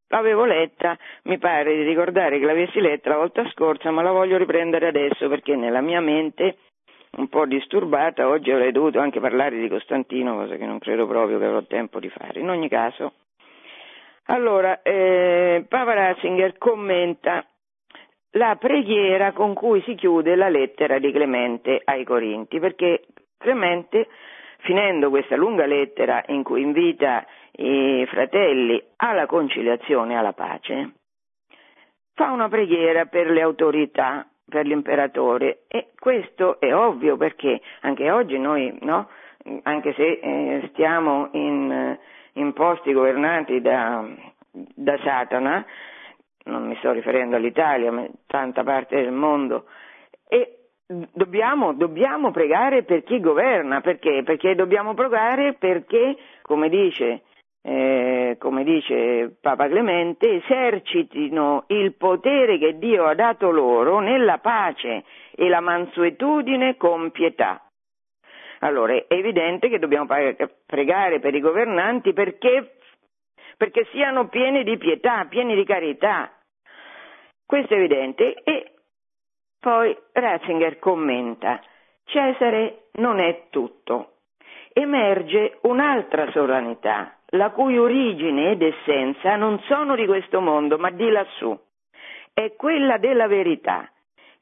l'avevo 0.09 0.45
letta, 0.45 0.97
mi 1.25 1.39
pare 1.39 1.75
di 1.75 1.83
ricordare 1.83 2.39
che 2.39 2.45
l'avessi 2.45 2.81
letta 2.81 3.11
la 3.11 3.17
volta 3.17 3.49
scorsa, 3.51 3.91
ma 3.91 4.03
la 4.03 4.13
voglio 4.13 4.37
riprendere 4.37 4.89
adesso 4.89 5.29
perché 5.29 5.57
nella 5.57 5.81
mia 5.81 6.01
mente 6.01 6.59
un 7.17 7.29
po' 7.29 7.47
disturbata, 7.47 8.29
oggi 8.29 8.51
avrei 8.51 8.73
dovuto 8.73 8.99
anche 8.99 9.21
parlare 9.21 9.57
di 9.59 9.69
Costantino, 9.69 10.35
cosa 10.35 10.57
che 10.57 10.67
non 10.67 10.79
credo 10.79 11.07
proprio 11.07 11.39
che 11.39 11.45
avrò 11.45 11.63
tempo 11.63 11.99
di 12.01 12.09
fare. 12.09 12.41
In 12.41 12.51
ogni 12.51 12.69
caso, 12.69 13.13
allora, 14.27 14.83
eh, 14.83 15.65
Papa 15.69 15.95
Ratzinger 15.95 16.59
commenta 16.59 17.45
la 18.33 18.57
preghiera 18.57 19.33
con 19.33 19.55
cui 19.55 19.81
si 19.83 19.95
chiude 19.95 20.35
la 20.35 20.49
lettera 20.49 20.99
di 20.99 21.11
Clemente 21.13 21.81
ai 21.85 22.05
Corinti, 22.05 22.59
perché 22.59 23.07
Clemente, 23.39 24.09
finendo 24.59 25.09
questa 25.09 25.37
lunga 25.37 25.65
lettera 25.65 26.23
in 26.29 26.43
cui 26.43 26.61
invita 26.61 27.25
i 27.53 28.05
fratelli 28.09 28.83
alla 28.97 29.27
conciliazione, 29.27 30.19
alla 30.19 30.33
pace, 30.33 30.93
fa 32.13 32.31
una 32.31 32.49
preghiera 32.49 33.07
per 33.07 33.31
le 33.31 33.41
autorità 33.41 34.27
per 34.49 34.67
l'imperatore 34.67 35.63
e 35.69 35.89
questo 35.99 36.61
è 36.61 36.75
ovvio 36.75 37.17
perché 37.17 37.61
anche 37.81 38.11
oggi 38.11 38.39
noi, 38.39 38.77
no? 38.83 39.09
anche 39.63 39.93
se 39.95 40.21
eh, 40.23 40.69
stiamo 40.73 41.29
in, 41.33 41.99
in, 42.33 42.53
posti 42.53 42.93
governati 42.93 43.61
da, 43.61 44.05
da, 44.51 44.99
Satana, 45.03 45.65
non 46.45 46.67
mi 46.67 46.77
sto 46.77 46.93
riferendo 46.93 47.37
all'Italia, 47.37 47.93
ma 47.93 48.07
tanta 48.27 48.63
parte 48.63 48.97
del 48.97 49.13
mondo, 49.13 49.67
e 50.29 50.71
dobbiamo, 51.13 51.73
dobbiamo 51.73 52.31
pregare 52.31 52.83
per 52.83 53.03
chi 53.03 53.21
governa, 53.21 53.81
perché? 53.81 54.23
Perché 54.25 54.55
dobbiamo 54.55 54.95
pregare 54.95 55.55
perché, 55.55 56.17
come 56.43 56.69
dice 56.69 57.23
eh, 57.69 58.37
come 58.39 58.63
dice 58.63 59.39
Papa 59.41 59.67
Clemente, 59.67 60.35
esercitino 60.35 61.65
il 61.69 61.95
potere 61.97 62.59
che 62.59 62.79
Dio 62.79 63.07
ha 63.07 63.15
dato 63.17 63.51
loro 63.51 63.99
nella 63.99 64.39
pace 64.39 65.03
e 65.35 65.49
la 65.49 65.59
mansuetudine 65.59 66.77
con 66.77 67.11
pietà. 67.11 67.61
Allora 68.61 68.95
è 68.95 69.07
evidente 69.09 69.69
che 69.69 69.81
dobbiamo 69.81 70.07
pregare 70.65 71.19
per 71.19 71.35
i 71.35 71.41
governanti 71.41 72.13
perché, 72.13 72.77
perché 73.57 73.89
siano 73.91 74.29
pieni 74.29 74.63
di 74.63 74.77
pietà, 74.77 75.27
pieni 75.29 75.57
di 75.57 75.65
carità. 75.65 76.33
Questo 77.45 77.75
è 77.75 77.79
evidente. 77.79 78.43
E 78.45 78.75
poi 79.59 79.97
Ratzinger 80.13 80.79
commenta, 80.79 81.61
Cesare 82.05 82.85
non 82.93 83.19
è 83.19 83.49
tutto. 83.51 84.19
Emerge 84.73 85.59
un'altra 85.63 86.31
sovranità, 86.31 87.16
la 87.31 87.51
cui 87.51 87.79
origine 87.79 88.53
ed 88.53 88.63
essenza 88.63 89.37
non 89.37 89.61
sono 89.67 89.95
di 89.97 90.07
questo 90.07 90.41
mondo, 90.41 90.79
ma 90.79 90.91
di 90.91 91.09
lassù. 91.11 91.59
È 92.33 92.55
quella 92.55 92.99
della 92.99 93.27
verità, 93.27 93.91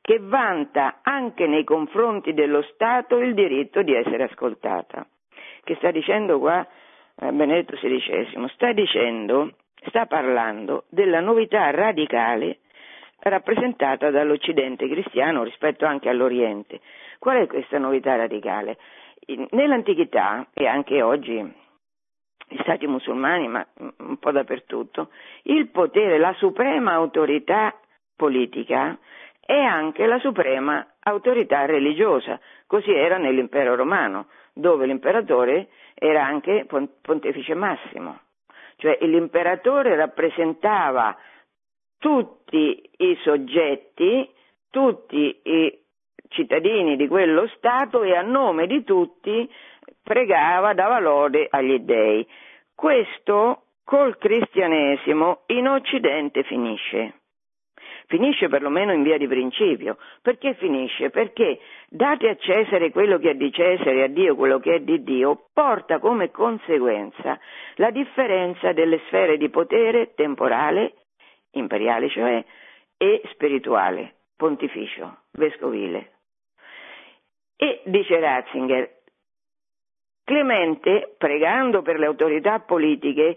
che 0.01 0.19
vanta 0.21 0.99
anche 1.03 1.47
nei 1.47 1.65
confronti 1.65 2.35
dello 2.35 2.63
Stato 2.75 3.19
il 3.19 3.33
diritto 3.33 3.83
di 3.83 3.95
essere 3.95 4.25
ascoltata. 4.25 5.07
Che 5.63 5.75
sta 5.77 5.91
dicendo 5.91 6.39
qua 6.39 6.61
eh, 6.61 7.33
Benedetto 7.33 7.77
XVI? 7.77 8.49
Sta 8.49 8.73
dicendo, 8.73 9.53
sta 9.87 10.05
parlando 10.05 10.85
della 10.91 11.21
novità 11.21 11.71
radicale 11.71 12.59
rappresentata 13.21 14.11
dall'Occidente 14.11 14.87
cristiano 14.89 15.43
rispetto 15.43 15.87
anche 15.87 16.11
all'Oriente. 16.11 16.81
Qual 17.19 17.39
è 17.39 17.47
questa 17.47 17.79
novità 17.79 18.17
radicale? 18.17 18.77
Nell'antichità 19.53 20.49
e 20.53 20.67
anche 20.67 21.01
oggi 21.01 21.63
gli 22.49 22.59
stati 22.61 22.87
musulmani, 22.87 23.49
ma 23.49 23.67
un 23.99 24.19
po' 24.19 24.31
dappertutto, 24.31 25.11
il 25.45 25.69
potere, 25.69 26.19
la 26.19 26.35
suprema 26.35 26.93
autorità 26.93 27.75
politica 28.17 28.99
è 29.41 29.59
anche 29.59 30.07
la 30.07 30.19
suprema 30.19 30.87
autorità 31.01 31.67
religiosa. 31.67 32.41
Così 32.67 32.93
era 32.93 33.19
nell'impero 33.19 33.75
romano, 33.75 34.29
dove 34.53 34.87
l'imperatore 34.87 35.69
era 35.95 36.25
anche 36.25 36.67
pontefice 36.67 37.55
massimo. 37.55 38.21
Cioè 38.77 38.99
l'imperatore 39.03 39.97
rappresentava 39.97 41.17
tutti 41.99 42.91
i 42.99 43.19
soggetti, 43.23 44.29
tutti 44.71 45.41
i 45.43 45.79
cittadini 46.29 46.97
di 46.97 47.07
quello 47.07 47.47
Stato 47.57 48.03
e 48.03 48.17
a 48.17 48.23
nome 48.23 48.67
di 48.67 48.83
tutti 48.83 49.49
pregava, 50.05 50.75
dava 50.75 51.01
lode 51.01 51.49
agli 51.51 51.81
dei. 51.81 52.25
Questo 52.75 53.63
col 53.85 54.17
cristianesimo 54.19 55.43
in 55.47 55.67
Occidente 55.69 56.45
finisce. 56.45 57.15
Finisce 58.07 58.49
perlomeno 58.49 58.93
in 58.93 59.03
via 59.03 59.17
di 59.17 59.27
principio. 59.27 59.97
Perché 60.21 60.55
finisce? 60.55 61.09
Perché 61.09 61.59
date 61.89 62.29
a 62.29 62.37
Cesare 62.37 62.91
quello 62.91 63.19
che 63.19 63.31
è 63.31 63.35
di 63.35 63.51
Cesare 63.51 63.97
e 63.97 64.03
a 64.03 64.09
Dio 64.09 64.37
quello 64.37 64.59
che 64.59 64.75
è 64.75 64.81
di 64.81 65.03
Dio, 65.03 65.47
porta 65.53 65.99
come 65.99 66.31
conseguenza 66.31 67.39
la 67.77 67.91
differenza 67.91 68.73
delle 68.73 69.01
sfere 69.07 69.39
di 69.39 69.49
potere 69.49 70.13
temporale, 70.15 70.95
imperiale 71.53 72.11
cioè, 72.11 72.45
e 72.99 73.23
spirituale, 73.33 74.17
pontificio, 74.37 75.23
vescovile. 75.33 76.11
E 77.57 77.81
dice 77.85 78.21
Ratzinger, 78.21 78.91
Clemente, 80.25 81.15
pregando 81.19 81.83
per 81.83 81.99
le 81.99 82.07
autorità 82.07 82.61
politiche, 82.61 83.37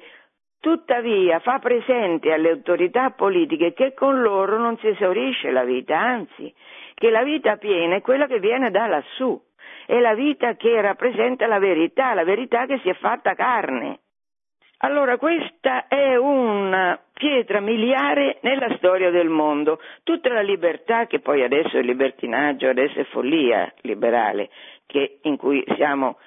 tuttavia 0.62 1.40
fa 1.40 1.60
presente 1.60 2.32
alle 2.32 2.50
autorità 2.50 3.10
politiche 3.12 3.74
che 3.74 3.94
con 3.94 4.22
loro 4.22 4.58
non 4.58 4.78
si 4.78 4.88
esaurisce 4.88 5.52
la 5.52 5.66
vita, 5.66 6.00
anzi, 6.00 6.54
che 6.94 7.10
la 7.10 7.24
vita 7.24 7.58
piena 7.58 7.96
è 7.96 8.02
quella 8.02 8.26
che 8.26 8.40
viene 8.40 8.72
da 8.72 8.88
lassù, 8.88 9.40
è 9.86 10.00
la 10.00 10.14
vita 10.14 10.56
che 10.56 10.82
rappresenta 10.82 11.46
la 11.46 11.60
verità, 11.60 12.14
la 12.14 12.24
verità 12.24 12.66
che 12.66 12.80
si 12.80 12.90
è 12.90 12.94
fatta 12.94 13.36
carne. 13.36 14.00
Allora 14.82 15.18
questa 15.18 15.88
è 15.88 16.16
una 16.16 17.00
pietra 17.12 17.60
miliare 17.60 18.38
nella 18.42 18.76
storia 18.78 19.10
del 19.10 19.28
mondo. 19.28 19.80
Tutta 20.04 20.32
la 20.32 20.42
libertà, 20.42 21.08
che 21.08 21.20
poi 21.20 21.42
adesso 21.42 21.78
è 21.78 21.82
libertinaggio, 21.82 22.70
adesso 22.70 23.00
è 23.00 23.04
follia 23.06 23.74
liberale, 23.82 24.50
in 25.24 25.36
cui 25.36 25.66
siamo 25.76 26.20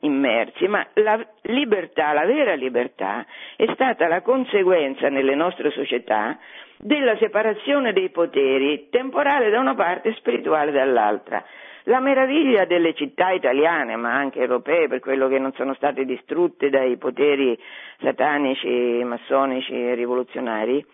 immersi, 0.00 0.66
ma 0.68 0.86
la 0.94 1.24
libertà, 1.42 2.12
la 2.12 2.24
vera 2.24 2.54
libertà, 2.54 3.24
è 3.56 3.66
stata 3.74 4.06
la 4.08 4.22
conseguenza 4.22 5.08
nelle 5.08 5.34
nostre 5.34 5.70
società 5.70 6.38
della 6.78 7.16
separazione 7.16 7.92
dei 7.92 8.10
poteri, 8.10 8.88
temporale 8.90 9.50
da 9.50 9.58
una 9.58 9.74
parte 9.74 10.10
e 10.10 10.14
spirituale 10.14 10.70
dall'altra. 10.72 11.44
La 11.84 12.00
meraviglia 12.00 12.64
delle 12.64 12.94
città 12.94 13.30
italiane, 13.30 13.94
ma 13.96 14.12
anche 14.12 14.40
europee, 14.40 14.88
per 14.88 14.98
quello 14.98 15.28
che 15.28 15.38
non 15.38 15.52
sono 15.52 15.72
state 15.74 16.04
distrutte 16.04 16.68
dai 16.68 16.96
poteri 16.96 17.56
satanici, 18.00 19.02
massonici 19.04 19.72
e 19.72 19.94
rivoluzionari, 19.94 20.84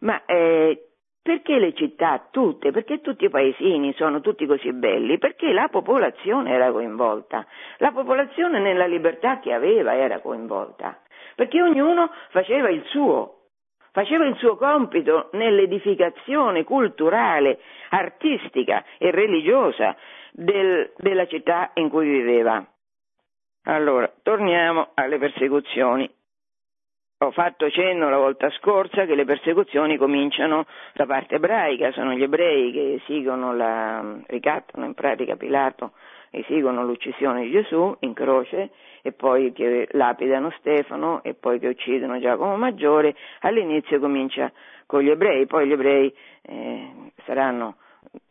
ma 0.00 0.22
eh, 0.26 0.88
Perché 1.22 1.60
le 1.60 1.72
città 1.74 2.26
tutte, 2.32 2.72
perché 2.72 3.00
tutti 3.00 3.26
i 3.26 3.30
paesini 3.30 3.94
sono 3.94 4.20
tutti 4.20 4.44
così 4.44 4.72
belli? 4.72 5.18
Perché 5.18 5.52
la 5.52 5.68
popolazione 5.68 6.50
era 6.50 6.72
coinvolta, 6.72 7.46
la 7.78 7.92
popolazione 7.92 8.58
nella 8.58 8.86
libertà 8.86 9.38
che 9.38 9.52
aveva 9.52 9.94
era 9.94 10.18
coinvolta, 10.18 11.00
perché 11.36 11.62
ognuno 11.62 12.10
faceva 12.30 12.70
il 12.70 12.82
suo, 12.86 13.42
faceva 13.92 14.26
il 14.26 14.34
suo 14.36 14.56
compito 14.56 15.28
nell'edificazione 15.34 16.64
culturale, 16.64 17.60
artistica 17.90 18.84
e 18.98 19.12
religiosa 19.12 19.94
del, 20.32 20.92
della 20.96 21.26
città 21.28 21.70
in 21.74 21.88
cui 21.88 22.08
viveva. 22.08 22.66
Allora, 23.66 24.12
torniamo 24.24 24.88
alle 24.94 25.18
persecuzioni. 25.18 26.10
Ho 27.22 27.30
fatto 27.30 27.70
cenno 27.70 28.10
la 28.10 28.16
volta 28.16 28.50
scorsa 28.50 29.06
che 29.06 29.14
le 29.14 29.24
persecuzioni 29.24 29.96
cominciano 29.96 30.66
da 30.92 31.06
parte 31.06 31.36
ebraica, 31.36 31.92
sono 31.92 32.14
gli 32.14 32.22
ebrei 32.24 32.72
che 32.72 32.94
esigono 32.94 33.54
la, 33.54 34.18
ricattano 34.26 34.86
in 34.86 34.94
pratica 34.94 35.36
Pilato, 35.36 35.92
esigono 36.30 36.84
l'uccisione 36.84 37.42
di 37.42 37.52
Gesù 37.52 37.94
in 38.00 38.12
croce 38.12 38.70
e 39.02 39.12
poi 39.12 39.52
che 39.52 39.86
lapidano 39.92 40.50
Stefano 40.58 41.22
e 41.22 41.34
poi 41.34 41.60
che 41.60 41.68
uccidono 41.68 42.18
Giacomo 42.18 42.56
Maggiore, 42.56 43.14
all'inizio 43.42 44.00
comincia 44.00 44.50
con 44.86 45.02
gli 45.02 45.10
ebrei, 45.10 45.46
poi 45.46 45.68
gli 45.68 45.72
ebrei 45.72 46.12
eh, 46.42 46.90
saranno 47.24 47.76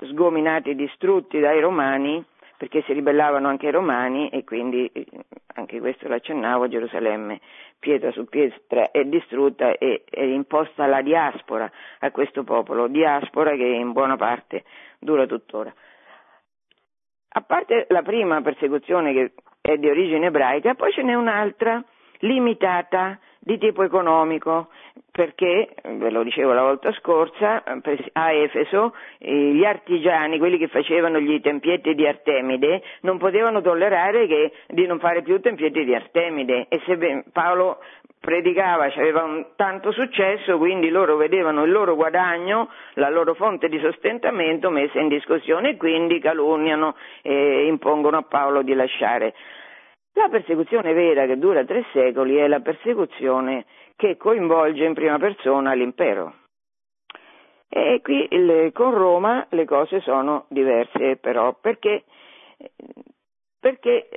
sgominati 0.02 0.76
distrutti 0.76 1.40
dai 1.40 1.62
romani 1.62 2.22
perché 2.62 2.84
si 2.84 2.94
ribellavano 2.94 3.48
anche 3.48 3.66
i 3.66 3.72
romani 3.72 4.30
e 4.30 4.44
quindi 4.44 4.86
eh, 4.94 5.08
anche 5.56 5.80
questo 5.80 6.08
l'accennavo, 6.08 6.68
Gerusalemme 6.68 7.40
pietra 7.80 8.12
su 8.12 8.26
pietra 8.26 8.92
è 8.92 9.04
distrutta 9.06 9.76
e 9.80 10.04
è 10.08 10.22
imposta 10.22 10.86
la 10.86 11.02
diaspora 11.02 11.68
a 12.02 12.12
questo 12.12 12.44
popolo, 12.44 12.86
diaspora 12.86 13.56
che 13.56 13.64
in 13.64 13.94
buona 13.94 14.16
parte 14.16 14.64
dura 15.00 15.26
tuttora. 15.26 15.74
A 17.30 17.42
parte 17.42 17.88
la 17.90 18.04
prima 18.04 18.40
persecuzione 18.44 19.12
che 19.12 19.34
è 19.60 19.78
di 19.78 19.90
origine 19.90 20.28
ebraica, 20.28 20.76
poi 20.76 20.92
ce 20.92 21.02
n'è 21.02 21.16
un'altra 21.16 21.84
limitata 22.20 23.18
di 23.40 23.58
tipo 23.58 23.82
economico, 23.82 24.70
perché, 25.12 25.70
ve 25.84 26.10
lo 26.10 26.24
dicevo 26.24 26.54
la 26.54 26.62
volta 26.62 26.94
scorsa, 26.94 27.64
a 28.14 28.32
Efeso 28.32 28.94
gli 29.20 29.64
artigiani, 29.66 30.38
quelli 30.38 30.58
che 30.58 30.70
facevano 30.70 31.20
gli 31.20 31.42
tempietti 31.42 31.94
di 31.94 32.08
Artemide, 32.08 32.82
non 33.02 33.18
potevano 33.18 33.62
tollerare 33.62 34.26
che, 34.28 34.54
di 34.68 34.88
non 34.88 35.00
fare 35.00 35.22
più 35.22 35.42
tempietti 35.42 35.84
di 35.84 35.94
Artemide. 35.94 36.68
E 36.70 36.82
se 36.86 37.26
Paolo 37.34 37.80
predicava, 38.22 38.86
aveva 38.86 39.24
un 39.24 39.48
tanto 39.58 39.92
successo, 39.92 40.58
quindi 40.58 40.90
loro 40.90 41.18
vedevano 41.18 41.66
il 41.66 41.72
loro 41.72 41.96
guadagno, 41.96 42.70
la 42.94 43.10
loro 43.10 43.34
fonte 43.34 43.68
di 43.68 43.80
sostentamento 43.80 44.70
messa 44.70 45.00
in 45.00 45.10
discussione 45.10 45.72
e 45.72 45.78
quindi 45.78 46.20
calunniano 46.20 46.96
e 47.22 47.66
impongono 47.66 48.18
a 48.18 48.24
Paolo 48.24 48.62
di 48.62 48.74
lasciare. 48.74 49.34
La 50.14 50.28
persecuzione 50.30 50.94
vera 50.94 51.26
che 51.26 51.38
dura 51.38 51.64
tre 51.64 51.86
secoli 51.94 52.36
è 52.36 52.48
la 52.48 52.60
persecuzione 52.60 53.66
che 53.96 54.18
coinvolge 54.18 54.84
in 54.84 54.94
prima 54.94 55.18
persona 55.18 55.74
l'impero. 55.74 56.36
E 57.74 58.02
qui 58.04 58.28
il, 58.32 58.72
con 58.74 58.94
Roma 58.94 59.48
le 59.52 59.66
cose 59.66 60.02
sono 60.02 60.46
diverse 60.50 61.16
però, 61.16 61.56
perché, 61.60 62.04
perché 63.60 64.10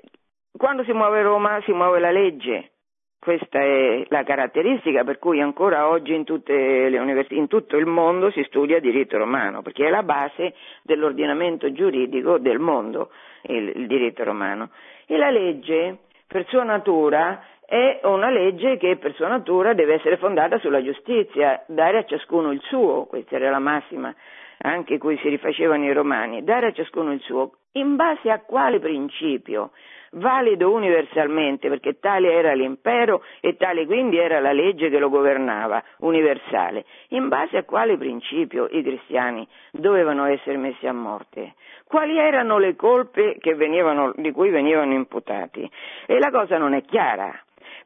quando 0.57 0.83
si 0.85 0.93
muove 0.93 1.23
Roma 1.23 1.61
si 1.63 1.73
muove 1.73 2.01
la 2.01 2.11
legge. 2.11 2.71
Questa 3.19 3.59
è 3.59 4.05
la 4.09 4.23
caratteristica 4.23 5.03
per 5.03 5.19
cui 5.19 5.41
ancora 5.41 5.89
oggi 5.89 6.15
in, 6.15 6.25
in 6.27 7.47
tutto 7.49 7.77
il 7.79 7.87
mondo 7.87 8.31
si 8.31 8.43
studia 8.45 8.81
diritto 8.81 9.17
romano, 9.17 9.63
perché 9.63 9.87
è 9.87 9.91
la 9.91 10.03
base 10.03 10.55
dell'ordinamento 10.83 11.73
giuridico 11.73 12.37
del 12.39 12.59
mondo, 12.59 13.11
il, 13.45 13.73
il 13.77 13.87
diritto 13.87 14.25
romano. 14.25 14.71
E 15.07 15.17
la 15.17 15.31
legge, 15.31 16.01
per 16.27 16.47
sua 16.49 16.65
natura, 16.65 17.43
è 17.67 18.01
una 18.05 18.31
legge 18.31 18.77
che 18.77 18.97
per 18.97 19.15
sua 19.15 19.29
natura 19.29 19.75
deve 19.75 19.95
essere 19.95 20.17
fondata 20.17 20.59
sulla 20.59 20.83
giustizia, 20.83 21.63
dare 21.67 21.99
a 21.99 22.05
ciascuno 22.05 22.53
il 22.53 22.61
suo, 22.63 23.07
questa 23.07 23.37
era 23.37 23.51
la 23.51 23.59
massima 23.59 24.15
anche 24.59 24.99
cui 24.99 25.19
si 25.19 25.29
rifacevano 25.29 25.85
i 25.85 25.93
romani, 25.93 26.43
dare 26.43 26.69
a 26.69 26.73
ciascuno 26.73 27.13
il 27.13 27.21
suo, 27.21 27.53
in 27.73 27.97
base 27.97 28.31
a 28.31 28.41
quale 28.41 28.79
principio? 28.79 29.73
Valido 30.13 30.71
universalmente, 30.71 31.69
perché 31.69 31.99
tale 31.99 32.33
era 32.33 32.55
l'impero 32.55 33.23
e 33.41 33.57
tale 33.57 33.85
quindi 33.85 34.17
era 34.17 34.39
la 34.39 34.53
legge 34.53 34.89
che 34.89 34.99
lo 34.99 35.11
governava, 35.11 35.83
universale. 35.99 36.85
In 37.09 37.29
base 37.29 37.57
a 37.57 37.65
quale 37.65 37.99
principio 37.99 38.69
i 38.71 38.83
cristiani 38.83 39.47
dovevano 39.73 40.25
essere 40.27 40.57
messi 40.57 40.87
a 40.87 40.93
morte? 40.93 41.55
quali 41.87 42.19
erano 42.19 42.59
le 42.59 42.75
colpe 42.75 43.37
venivano, 43.55 44.13
di 44.17 44.33
cui 44.33 44.51
venivano 44.51 44.93
imputati. 44.95 45.71
E 46.07 46.19
la 46.19 46.31
cosa 46.33 46.59
non 46.59 46.75
è 46.75 46.83
chiara, 46.83 47.44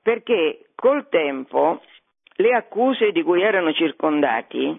perché 0.08 0.60
col 0.74 1.06
tempo 1.10 1.82
le 2.36 2.54
accuse 2.54 3.12
di 3.12 3.22
cui 3.22 3.42
erano 3.42 3.74
circondati, 3.74 4.74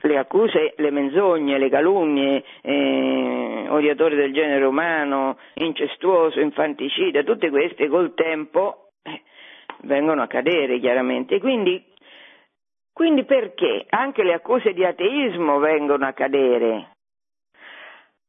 le 0.00 0.16
accuse, 0.16 0.72
le 0.78 0.90
menzogne, 0.90 1.58
le 1.58 1.68
calunnie, 1.68 2.42
eh, 2.62 3.66
odiatore 3.68 4.16
del 4.16 4.32
genere 4.32 4.64
umano, 4.64 5.36
incestuoso, 5.56 6.40
infanticida, 6.40 7.22
tutte 7.22 7.50
queste 7.50 7.86
col 7.88 8.14
tempo 8.14 8.92
eh, 9.02 9.20
vengono 9.82 10.22
a 10.22 10.26
cadere 10.26 10.78
chiaramente. 10.78 11.38
Quindi, 11.38 11.84
quindi 12.94 13.24
perché 13.24 13.84
anche 13.90 14.22
le 14.22 14.32
accuse 14.32 14.72
di 14.72 14.86
ateismo 14.86 15.58
vengono 15.58 16.06
a 16.06 16.12
cadere? 16.14 16.93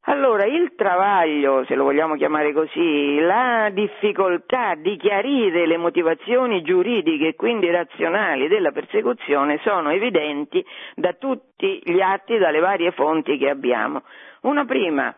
Allora, 0.08 0.44
il 0.44 0.74
travaglio, 0.76 1.64
se 1.64 1.74
lo 1.74 1.82
vogliamo 1.82 2.14
chiamare 2.14 2.52
così, 2.52 3.18
la 3.18 3.70
difficoltà 3.72 4.76
di 4.76 4.96
chiarire 4.96 5.66
le 5.66 5.76
motivazioni 5.78 6.62
giuridiche 6.62 7.28
e 7.28 7.34
quindi 7.34 7.68
razionali 7.72 8.46
della 8.46 8.70
persecuzione 8.70 9.58
sono 9.64 9.90
evidenti 9.90 10.64
da 10.94 11.12
tutti 11.14 11.80
gli 11.82 12.00
atti, 12.00 12.38
dalle 12.38 12.60
varie 12.60 12.92
fonti 12.92 13.36
che 13.36 13.50
abbiamo. 13.50 14.04
Una 14.42 14.64
prima, 14.64 15.12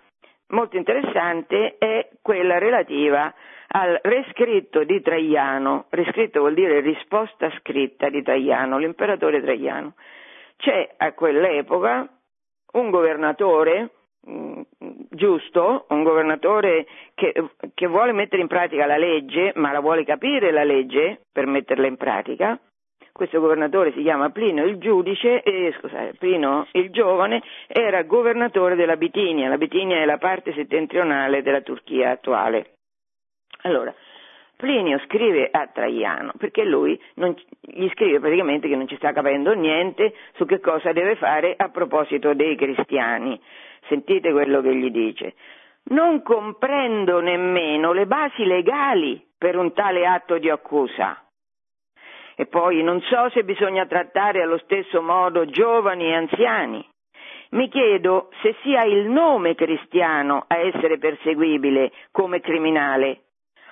molto 0.48 0.78
interessante, 0.78 1.76
è 1.76 2.08
quella 2.22 2.56
relativa 2.56 3.30
al 3.68 4.00
rescritto 4.02 4.84
di 4.84 5.02
Traiano, 5.02 5.84
rescritto 5.90 6.40
vuol 6.40 6.54
dire 6.54 6.80
risposta 6.80 7.52
scritta 7.58 8.08
di 8.08 8.22
Traiano, 8.22 8.78
l'imperatore 8.78 9.42
Traiano. 9.42 9.92
C'è 10.56 10.94
a 10.96 11.12
quell'epoca 11.12 12.08
un 12.72 12.88
governatore, 12.88 13.90
giusto, 15.10 15.86
un 15.88 16.02
governatore 16.02 16.86
che, 17.14 17.32
che, 17.74 17.86
vuole 17.86 18.12
mettere 18.12 18.42
in 18.42 18.48
pratica 18.48 18.86
la 18.86 18.96
legge, 18.96 19.52
ma 19.56 19.72
la 19.72 19.80
vuole 19.80 20.04
capire 20.04 20.50
la 20.50 20.64
legge 20.64 21.22
per 21.32 21.46
metterla 21.46 21.86
in 21.86 21.96
pratica. 21.96 22.58
Questo 23.12 23.40
governatore 23.40 23.92
si 23.92 24.02
chiama 24.02 24.30
Plino 24.30 24.64
il 24.64 24.78
giudice, 24.78 25.42
eh, 25.42 25.74
scusate, 25.78 26.14
Plino 26.18 26.68
il 26.72 26.90
giovane 26.90 27.42
era 27.66 28.04
governatore 28.04 28.76
della 28.76 28.96
Bitinia, 28.96 29.48
la 29.48 29.56
Bitinia 29.56 29.96
è 29.96 30.04
la 30.04 30.18
parte 30.18 30.52
settentrionale 30.52 31.42
della 31.42 31.62
Turchia 31.62 32.10
attuale. 32.10 32.74
Allora, 33.62 33.92
Plinio 34.58 34.98
scrive 35.06 35.48
a 35.50 35.66
Traiano 35.66 36.32
perché 36.36 36.64
lui 36.64 37.00
non, 37.14 37.34
gli 37.60 37.88
scrive 37.90 38.18
praticamente 38.20 38.68
che 38.68 38.74
non 38.74 38.88
ci 38.88 38.96
sta 38.96 39.12
capendo 39.12 39.52
niente 39.52 40.14
su 40.34 40.46
che 40.46 40.58
cosa 40.60 40.92
deve 40.92 41.14
fare 41.14 41.54
a 41.56 41.68
proposito 41.70 42.34
dei 42.34 42.56
cristiani. 42.56 43.40
Sentite 43.88 44.30
quello 44.32 44.60
che 44.60 44.74
gli 44.74 44.90
dice. 44.90 45.34
Non 45.90 46.22
comprendo 46.22 47.20
nemmeno 47.20 47.92
le 47.92 48.06
basi 48.06 48.44
legali 48.44 49.26
per 49.36 49.56
un 49.56 49.72
tale 49.72 50.06
atto 50.06 50.38
di 50.38 50.50
accusa. 50.50 51.22
E 52.36 52.46
poi 52.46 52.82
non 52.82 53.00
so 53.02 53.30
se 53.30 53.42
bisogna 53.42 53.86
trattare 53.86 54.42
allo 54.42 54.58
stesso 54.58 55.02
modo 55.02 55.46
giovani 55.46 56.06
e 56.06 56.14
anziani. 56.14 56.86
Mi 57.50 57.68
chiedo 57.68 58.28
se 58.42 58.54
sia 58.62 58.84
il 58.84 59.08
nome 59.08 59.54
cristiano 59.54 60.44
a 60.46 60.58
essere 60.58 60.98
perseguibile 60.98 61.90
come 62.12 62.40
criminale 62.40 63.27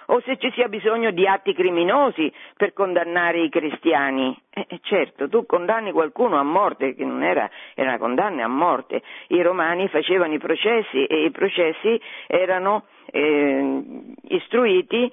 o 0.07 0.21
se 0.21 0.37
ci 0.39 0.51
sia 0.53 0.69
bisogno 0.69 1.11
di 1.11 1.27
atti 1.27 1.53
criminosi 1.53 2.33
per 2.57 2.73
condannare 2.73 3.43
i 3.43 3.49
cristiani. 3.49 4.37
Eh, 4.51 4.67
eh, 4.69 4.81
certo, 4.83 5.29
tu 5.29 5.47
condanni 5.47 5.93
qualcuno 5.93 6.39
a 6.39 6.43
morte, 6.43 6.95
che 6.95 7.05
non 7.05 7.23
era, 7.23 7.49
era 7.75 7.91
una 7.91 7.99
condanna 7.99 8.45
a 8.45 8.49
morte. 8.49 9.03
I 9.29 9.43
romani 9.43 9.89
facevano 9.89 10.35
i 10.35 10.39
processi 10.39 11.05
e 11.05 11.25
i 11.25 11.31
processi 11.31 12.01
erano 12.27 12.85
eh, 13.11 13.83
istruiti 14.29 15.13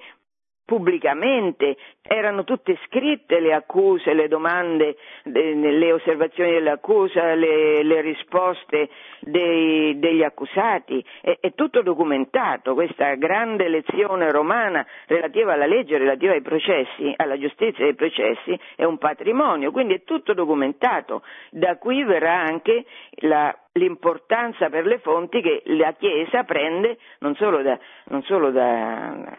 pubblicamente, 0.64 1.76
erano 2.02 2.44
tutte 2.44 2.78
scritte 2.86 3.40
le 3.40 3.52
accuse, 3.52 4.14
le 4.14 4.28
domande, 4.28 4.96
le 5.24 5.92
osservazioni 5.92 6.52
dell'accusa, 6.52 7.34
le, 7.34 7.82
le 7.82 8.00
risposte 8.00 8.88
dei, 9.20 9.98
degli 9.98 10.22
accusati, 10.22 11.04
è, 11.20 11.38
è, 11.40 11.52
tutto 11.54 11.82
documentato, 11.82 12.74
questa 12.74 13.14
grande 13.14 13.68
lezione 13.68 14.30
romana 14.30 14.86
relativa 15.06 15.52
alla 15.52 15.66
legge, 15.66 15.98
relativa 15.98 16.32
ai 16.32 16.42
processi, 16.42 17.12
alla 17.16 17.38
giustizia 17.38 17.84
dei 17.84 17.94
processi, 17.94 18.58
è 18.76 18.84
un 18.84 18.98
patrimonio, 18.98 19.70
quindi 19.70 19.94
è 19.94 20.02
tutto 20.04 20.32
documentato, 20.34 21.22
da 21.50 21.76
qui 21.76 22.04
verrà 22.04 22.40
anche 22.40 22.84
la 23.20 23.54
l'importanza 23.74 24.68
per 24.68 24.86
le 24.86 24.98
fonti 24.98 25.40
che 25.40 25.62
la 25.66 25.92
Chiesa 25.94 26.44
prende 26.44 26.98
non 27.18 27.34
solo, 27.34 27.62
da, 27.62 27.78
non 28.06 28.22
solo 28.22 28.50
da, 28.50 29.36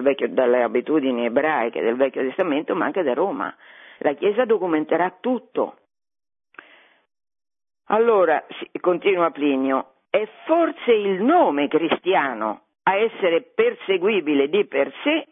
vecchio, 0.00 0.28
dalle 0.28 0.62
abitudini 0.62 1.26
ebraiche 1.26 1.82
del 1.82 1.96
Vecchio 1.96 2.22
Testamento, 2.22 2.74
ma 2.74 2.86
anche 2.86 3.02
da 3.02 3.14
Roma. 3.14 3.54
La 3.98 4.14
Chiesa 4.14 4.44
documenterà 4.44 5.16
tutto. 5.20 5.76
Allora, 7.88 8.44
continua 8.80 9.30
Plinio, 9.30 9.92
è 10.10 10.26
forse 10.44 10.92
il 10.92 11.22
nome 11.22 11.68
cristiano 11.68 12.62
a 12.82 12.96
essere 12.96 13.42
perseguibile 13.54 14.48
di 14.48 14.66
per 14.66 14.92
sé, 15.04 15.26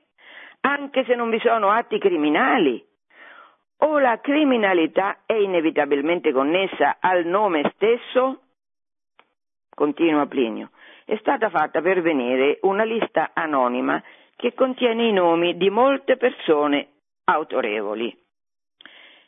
anche 0.60 1.04
se 1.04 1.14
non 1.16 1.30
vi 1.30 1.40
sono 1.40 1.70
atti 1.70 1.98
criminali? 1.98 2.82
O 3.78 3.98
la 3.98 4.20
criminalità 4.20 5.22
è 5.26 5.34
inevitabilmente 5.34 6.32
connessa 6.32 6.98
al 7.00 7.24
nome 7.26 7.72
stesso? 7.74 8.43
Continua 9.74 10.26
Plinio, 10.26 10.70
è 11.04 11.16
stata 11.20 11.50
fatta 11.50 11.82
pervenire 11.82 12.58
una 12.62 12.84
lista 12.84 13.30
anonima 13.34 14.02
che 14.36 14.54
contiene 14.54 15.06
i 15.06 15.12
nomi 15.12 15.56
di 15.56 15.70
molte 15.70 16.16
persone 16.16 16.88
autorevoli. 17.24 18.16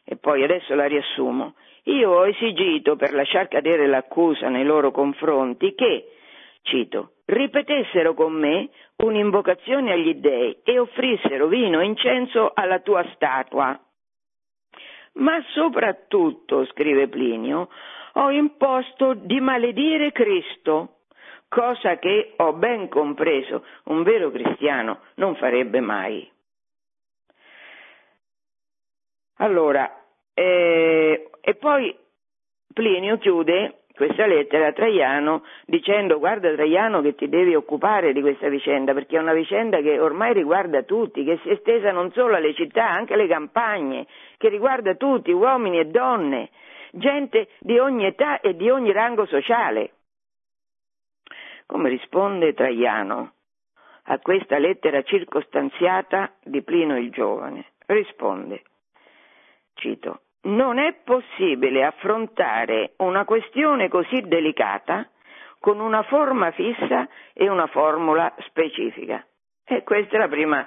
E 0.04 0.16
poi 0.16 0.42
adesso 0.42 0.74
la 0.74 0.86
riassumo. 0.86 1.54
Io 1.84 2.10
ho 2.10 2.26
esigito 2.26 2.96
per 2.96 3.12
lasciar 3.12 3.48
cadere 3.48 3.86
l'accusa 3.86 4.48
nei 4.48 4.64
loro 4.64 4.90
confronti 4.90 5.74
che, 5.74 6.12
cito, 6.62 7.12
ripetessero 7.26 8.14
con 8.14 8.32
me 8.32 8.70
un'invocazione 8.96 9.92
agli 9.92 10.14
dèi 10.14 10.58
e 10.64 10.78
offrissero 10.78 11.46
vino 11.46 11.80
e 11.80 11.84
incenso 11.86 12.52
alla 12.54 12.80
tua 12.80 13.04
statua. 13.14 13.78
Ma 15.14 15.42
soprattutto, 15.52 16.66
scrive 16.66 17.08
Plinio, 17.08 17.68
ho 18.18 18.30
imposto 18.30 19.14
di 19.14 19.40
maledire 19.40 20.12
Cristo, 20.12 21.00
cosa 21.48 21.98
che 21.98 22.32
ho 22.36 22.52
ben 22.54 22.88
compreso 22.88 23.64
un 23.84 24.02
vero 24.02 24.30
cristiano 24.30 25.00
non 25.14 25.36
farebbe 25.36 25.80
mai. 25.80 26.28
Allora, 29.38 30.02
eh, 30.32 31.30
e 31.40 31.54
poi 31.54 31.94
Plinio 32.72 33.18
chiude 33.18 33.80
questa 33.94 34.26
lettera 34.26 34.68
a 34.68 34.72
Traiano 34.72 35.42
dicendo 35.66 36.18
guarda 36.18 36.52
Traiano 36.52 37.00
che 37.02 37.14
ti 37.14 37.28
devi 37.28 37.54
occupare 37.54 38.12
di 38.12 38.20
questa 38.20 38.48
vicenda 38.48 38.92
perché 38.92 39.16
è 39.16 39.20
una 39.20 39.32
vicenda 39.32 39.80
che 39.80 39.98
ormai 39.98 40.32
riguarda 40.32 40.82
tutti, 40.82 41.22
che 41.22 41.38
si 41.42 41.50
è 41.50 41.52
estesa 41.52 41.92
non 41.92 42.10
solo 42.12 42.34
alle 42.34 42.54
città, 42.54 42.88
anche 42.88 43.12
alle 43.12 43.26
campagne, 43.26 44.06
che 44.38 44.48
riguarda 44.48 44.94
tutti, 44.94 45.32
uomini 45.32 45.80
e 45.80 45.86
donne 45.86 46.50
gente 46.96 47.48
di 47.60 47.78
ogni 47.78 48.06
età 48.06 48.40
e 48.40 48.54
di 48.54 48.68
ogni 48.70 48.92
rango 48.92 49.26
sociale. 49.26 49.92
Come 51.66 51.88
risponde 51.88 52.54
Traiano 52.54 53.32
a 54.04 54.18
questa 54.18 54.58
lettera 54.58 55.02
circostanziata 55.02 56.32
di 56.42 56.62
Plino 56.62 56.96
il 56.96 57.10
Giovane? 57.10 57.72
Risponde, 57.86 58.62
cito, 59.74 60.20
non 60.42 60.78
è 60.78 60.94
possibile 61.04 61.84
affrontare 61.84 62.92
una 62.98 63.24
questione 63.24 63.88
così 63.88 64.20
delicata 64.22 65.08
con 65.58 65.80
una 65.80 66.02
forma 66.04 66.50
fissa 66.52 67.08
e 67.32 67.48
una 67.48 67.66
formula 67.66 68.32
specifica. 68.46 69.24
E 69.64 69.82
questa 69.82 70.16
è 70.16 70.18
la 70.18 70.28
prima 70.28 70.66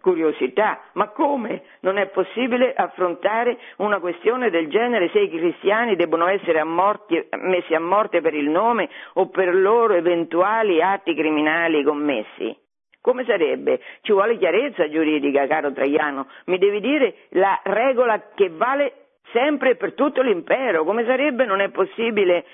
curiosità, 0.00 0.80
ma 0.92 1.08
come 1.08 1.62
non 1.80 1.98
è 1.98 2.06
possibile 2.08 2.72
affrontare 2.74 3.58
una 3.78 3.98
questione 3.98 4.50
del 4.50 4.68
genere 4.68 5.10
se 5.10 5.20
i 5.20 5.30
cristiani 5.30 5.96
debbono 5.96 6.26
essere 6.28 6.60
ammorti, 6.60 7.28
messi 7.42 7.74
a 7.74 7.80
morte 7.80 8.20
per 8.20 8.34
il 8.34 8.48
nome 8.48 8.88
o 9.14 9.28
per 9.28 9.54
loro 9.54 9.94
eventuali 9.94 10.82
atti 10.82 11.14
criminali 11.14 11.82
commessi? 11.82 12.56
Come 13.00 13.24
sarebbe? 13.24 13.80
Ci 14.00 14.10
vuole 14.10 14.36
chiarezza 14.36 14.88
giuridica, 14.88 15.46
caro 15.46 15.72
Traiano. 15.72 16.26
Mi 16.46 16.58
devi 16.58 16.80
dire 16.80 17.14
la 17.30 17.60
regola 17.62 18.30
che 18.34 18.50
vale 18.50 18.92
sempre 19.32 19.76
per 19.76 19.94
tutto 19.94 20.22
l'impero. 20.22 20.82
Come 20.82 21.04
sarebbe? 21.04 21.44
Non 21.44 21.60
è 21.60 21.68
possibile 21.68 22.44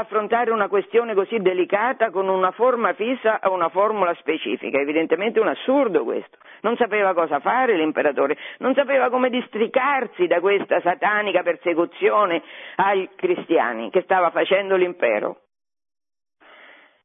affrontare 0.00 0.50
una 0.50 0.68
questione 0.68 1.14
così 1.14 1.38
delicata 1.38 2.10
con 2.10 2.28
una 2.28 2.50
forma 2.50 2.92
fissa 2.94 3.40
o 3.44 3.52
una 3.52 3.68
formula 3.68 4.14
specifica. 4.14 4.78
Evidentemente 4.78 5.40
un 5.40 5.48
assurdo 5.48 6.04
questo. 6.04 6.36
Non 6.60 6.76
sapeva 6.76 7.14
cosa 7.14 7.40
fare 7.40 7.76
l'imperatore, 7.76 8.36
non 8.58 8.74
sapeva 8.74 9.08
come 9.08 9.30
districarsi 9.30 10.26
da 10.26 10.40
questa 10.40 10.80
satanica 10.80 11.42
persecuzione 11.42 12.42
ai 12.76 13.08
cristiani 13.14 13.90
che 13.90 14.02
stava 14.02 14.30
facendo 14.30 14.76
l'impero. 14.76 15.40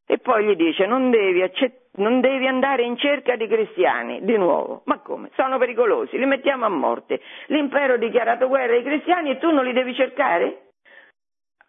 E 0.08 0.17
poi 0.17 0.45
gli 0.45 0.56
dice 0.56 0.86
non 0.86 1.10
devi, 1.10 1.41
accett- 1.41 1.89
non 1.93 2.19
devi, 2.19 2.47
andare 2.47 2.84
in 2.84 2.97
cerca 2.97 3.36
di 3.36 3.47
cristiani, 3.47 4.19
di 4.23 4.36
nuovo. 4.36 4.82
Ma 4.86 4.99
come? 4.99 5.30
Sono 5.36 5.58
pericolosi, 5.58 6.17
li 6.17 6.25
mettiamo 6.25 6.65
a 6.65 6.69
morte. 6.69 7.21
L'impero 7.47 7.93
ha 7.93 7.97
dichiarato 7.97 8.47
guerra 8.47 8.73
ai 8.73 8.84
cristiani 8.84 9.32
e 9.32 9.38
tu 9.38 9.51
non 9.51 9.63
li 9.63 9.71
devi 9.71 9.93
cercare? 9.93 10.71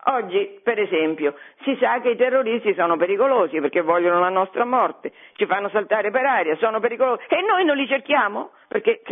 Oggi, 0.07 0.59
per 0.65 0.81
esempio, 0.81 1.37
si 1.63 1.77
sa 1.79 2.01
che 2.01 2.11
i 2.11 2.17
terroristi 2.17 2.75
sono 2.75 2.97
pericolosi 2.97 3.61
perché 3.61 3.83
vogliono 3.83 4.19
la 4.19 4.31
nostra 4.31 4.65
morte, 4.65 5.13
ci 5.35 5.47
fanno 5.47 5.69
saltare 5.69 6.11
per 6.11 6.25
aria, 6.25 6.57
sono 6.57 6.81
pericolosi 6.81 7.23
e 7.29 7.41
noi 7.43 7.65
non 7.65 7.77
li 7.77 7.87
cerchiamo? 7.87 8.51
Perché 8.67 9.03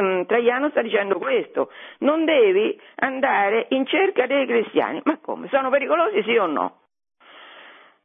mm, 0.00 0.22
Traiano 0.22 0.70
sta 0.70 0.82
dicendo 0.82 1.18
questo, 1.18 1.70
non 1.98 2.24
devi 2.24 2.76
andare 2.96 3.66
in 3.68 3.86
cerca 3.86 4.26
dei 4.26 4.46
cristiani, 4.46 5.00
ma 5.04 5.16
come? 5.20 5.46
Sono 5.46 5.70
pericolosi 5.70 6.20
sì 6.24 6.36
o 6.36 6.46
no? 6.46 6.80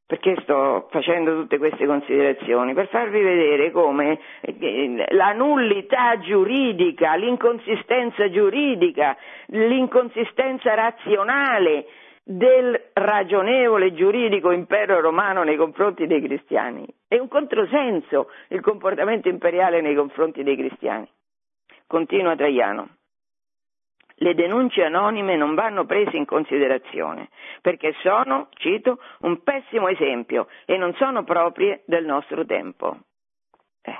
Perché 0.05 0.35
sto 0.41 0.89
facendo 0.91 1.33
tutte 1.39 1.57
queste 1.57 1.87
considerazioni? 1.87 2.73
Per 2.75 2.87
farvi 2.89 3.21
vedere 3.21 3.71
come 3.71 4.19
eh, 4.41 5.05
la 5.11 5.31
nullità 5.31 6.19
giuridica, 6.19 7.15
l'inconsistenza 7.15 8.29
giuridica, 8.29 9.17
l'inconsistenza 9.47 10.75
razionale 10.75 11.85
del 12.23 12.89
ragionevole 12.93 13.93
giuridico 13.93 14.51
impero 14.51 14.99
romano 15.01 15.43
nei 15.43 15.57
confronti 15.57 16.07
dei 16.07 16.21
cristiani. 16.21 16.85
È 17.07 17.17
un 17.17 17.27
controsenso 17.27 18.29
il 18.49 18.61
comportamento 18.61 19.27
imperiale 19.27 19.81
nei 19.81 19.95
confronti 19.95 20.43
dei 20.43 20.55
cristiani. 20.55 21.09
Continua 21.87 22.35
Traiano. 22.35 22.89
Le 24.21 24.35
denunce 24.35 24.83
anonime 24.83 25.35
non 25.35 25.55
vanno 25.55 25.85
prese 25.85 26.15
in 26.15 26.25
considerazione 26.25 27.29
perché 27.59 27.95
sono, 28.01 28.49
cito, 28.53 28.99
un 29.21 29.41
pessimo 29.41 29.87
esempio 29.87 30.47
e 30.65 30.77
non 30.77 30.93
sono 30.93 31.23
proprie 31.23 31.81
del 31.85 32.05
nostro 32.05 32.45
tempo. 32.45 32.97
Eh. 33.81 33.99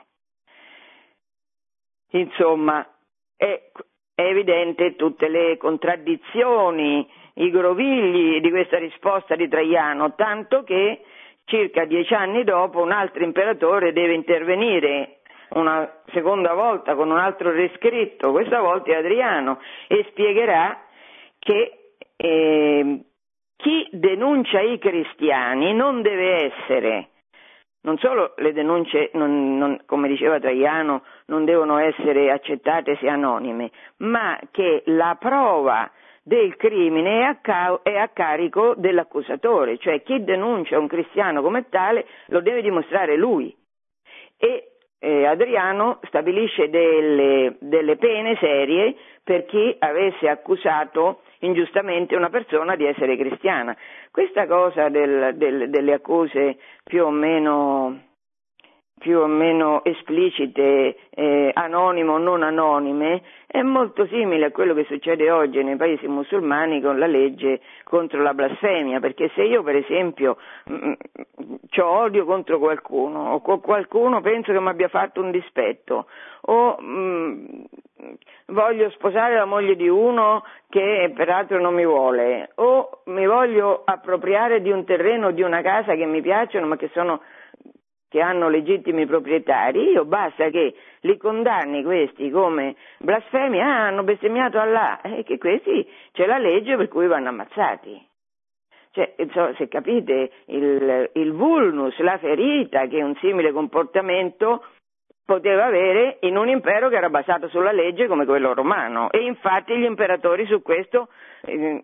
Insomma, 2.11 2.87
è, 3.35 3.71
è 4.13 4.21
evidente 4.21 4.95
tutte 4.95 5.27
le 5.27 5.57
contraddizioni 5.57 7.09
i 7.35 7.49
grovigli 7.49 8.39
di 8.41 8.49
questa 8.49 8.77
risposta 8.77 9.35
di 9.35 9.47
Traiano, 9.47 10.15
tanto 10.15 10.63
che 10.63 11.01
circa 11.45 11.85
dieci 11.85 12.13
anni 12.13 12.43
dopo 12.43 12.81
un 12.81 12.91
altro 12.91 13.23
imperatore 13.23 13.93
deve 13.93 14.13
intervenire 14.13 15.17
una 15.49 16.01
seconda 16.13 16.53
volta 16.53 16.95
con 16.95 17.09
un 17.09 17.17
altro 17.17 17.51
riscritto, 17.51 18.31
questa 18.31 18.61
volta 18.61 18.91
è 18.91 18.95
Adriano, 18.95 19.59
e 19.87 20.05
spiegherà 20.09 20.85
che 21.39 21.93
eh, 22.15 22.99
chi 23.57 23.87
denuncia 23.91 24.61
i 24.61 24.77
cristiani 24.79 25.73
non 25.73 26.01
deve 26.01 26.53
essere, 26.53 27.09
non 27.81 27.97
solo 27.97 28.33
le 28.37 28.53
denunce, 28.53 29.09
non, 29.13 29.57
non, 29.57 29.81
come 29.85 30.07
diceva 30.07 30.39
Traiano, 30.39 31.03
non 31.25 31.45
devono 31.45 31.77
essere 31.77 32.31
accettate 32.31 32.97
se 32.97 33.09
anonime, 33.09 33.71
ma 33.97 34.39
che 34.51 34.83
la 34.85 35.17
prova 35.19 35.91
del 36.23 36.55
crimine 36.55 37.21
è 37.21 37.23
a, 37.23 37.37
ca- 37.41 37.79
è 37.83 37.95
a, 37.95 38.09
carico 38.09 38.73
dell'accusatore, 38.75 39.77
cioè 39.77 40.01
chi 40.03 40.23
denuncia 40.23 40.77
un 40.77 40.87
cristiano 40.87 41.41
come 41.41 41.67
tale 41.69 42.05
lo 42.27 42.41
deve 42.41 42.61
dimostrare 42.61 43.15
lui. 43.15 43.55
E 44.37 44.71
eh, 44.99 45.25
Adriano 45.25 45.99
stabilisce 46.03 46.69
delle, 46.69 47.55
delle, 47.59 47.97
pene 47.97 48.37
serie 48.39 48.95
per 49.23 49.45
chi 49.45 49.75
avesse 49.79 50.29
accusato 50.29 51.21
ingiustamente 51.39 52.15
una 52.15 52.29
persona 52.29 52.75
di 52.75 52.85
essere 52.85 53.17
cristiana. 53.17 53.75
Questa 54.11 54.45
cosa 54.45 54.89
del, 54.89 55.33
del, 55.35 55.69
delle 55.71 55.93
accuse 55.93 56.57
più 56.83 57.03
o 57.03 57.09
meno 57.09 58.09
più 59.01 59.17
o 59.17 59.25
meno 59.25 59.83
esplicite, 59.83 60.95
eh, 61.09 61.51
anonime 61.55 62.11
o 62.11 62.17
non 62.19 62.43
anonime, 62.43 63.23
è 63.47 63.63
molto 63.63 64.05
simile 64.05 64.45
a 64.45 64.51
quello 64.51 64.75
che 64.75 64.85
succede 64.87 65.31
oggi 65.31 65.63
nei 65.63 65.75
paesi 65.75 66.07
musulmani 66.07 66.79
con 66.81 66.99
la 66.99 67.07
legge 67.07 67.61
contro 67.83 68.21
la 68.21 68.35
blasfemia, 68.35 68.99
perché 68.99 69.31
se 69.33 69.41
io 69.41 69.63
per 69.63 69.75
esempio 69.75 70.37
mm, 70.69 70.91
ho 71.79 71.85
odio 71.85 72.25
contro 72.25 72.59
qualcuno 72.59 73.33
o 73.33 73.41
con 73.41 73.59
qualcuno 73.59 74.21
penso 74.21 74.51
che 74.51 74.59
mi 74.59 74.69
abbia 74.69 74.87
fatto 74.87 75.19
un 75.19 75.31
dispetto 75.31 76.05
o 76.41 76.77
mh, 76.79 76.85
mm, 76.85 77.63
voglio 78.47 78.89
sposare 78.91 79.35
la 79.35 79.45
moglie 79.45 79.75
di 79.75 79.89
uno 79.89 80.43
che 80.69 81.11
peraltro 81.15 81.59
non 81.59 81.73
mi 81.73 81.85
vuole 81.85 82.51
o 82.55 83.01
mi 83.05 83.25
voglio 83.25 83.81
appropriare 83.83 84.61
di 84.61 84.69
un 84.69 84.85
terreno 84.85 85.27
o 85.27 85.31
di 85.31 85.41
una 85.41 85.61
casa 85.61 85.95
che 85.95 86.05
mi 86.05 86.21
piacciono 86.21 86.67
ma 86.67 86.77
che 86.77 86.89
sono 86.93 87.21
che 88.11 88.19
hanno 88.19 88.49
legittimi 88.49 89.05
proprietari, 89.05 89.91
io 89.91 90.03
basta 90.03 90.49
che 90.49 90.75
li 90.99 91.15
condanni 91.15 91.81
questi 91.81 92.29
come 92.29 92.75
blasfemi, 92.99 93.61
ah, 93.61 93.87
hanno 93.87 94.03
bestemmiato 94.03 94.59
Allah, 94.59 94.99
e 94.99 95.23
che 95.23 95.37
questi 95.37 95.89
c'è 96.11 96.25
la 96.25 96.37
legge 96.37 96.75
per 96.75 96.89
cui 96.89 97.07
vanno 97.07 97.29
ammazzati. 97.29 98.05
Cioè, 98.91 99.13
insomma, 99.15 99.53
se 99.55 99.69
capite 99.69 100.29
il, 100.47 101.09
il 101.13 101.31
vulnus, 101.31 101.97
la 101.99 102.17
ferita 102.17 102.85
che 102.87 103.01
un 103.01 103.15
simile 103.21 103.53
comportamento 103.53 104.65
poteva 105.23 105.63
avere 105.63 106.17
in 106.21 106.35
un 106.35 106.49
impero 106.49 106.89
che 106.89 106.97
era 106.97 107.09
basato 107.09 107.47
sulla 107.47 107.71
legge 107.71 108.07
come 108.07 108.25
quello 108.25 108.53
romano 108.53 109.09
e 109.09 109.23
infatti 109.23 109.73
gli 109.77 109.85
imperatori 109.85 110.45
su 110.47 110.61
questo 110.61 111.07
eh, 111.43 111.81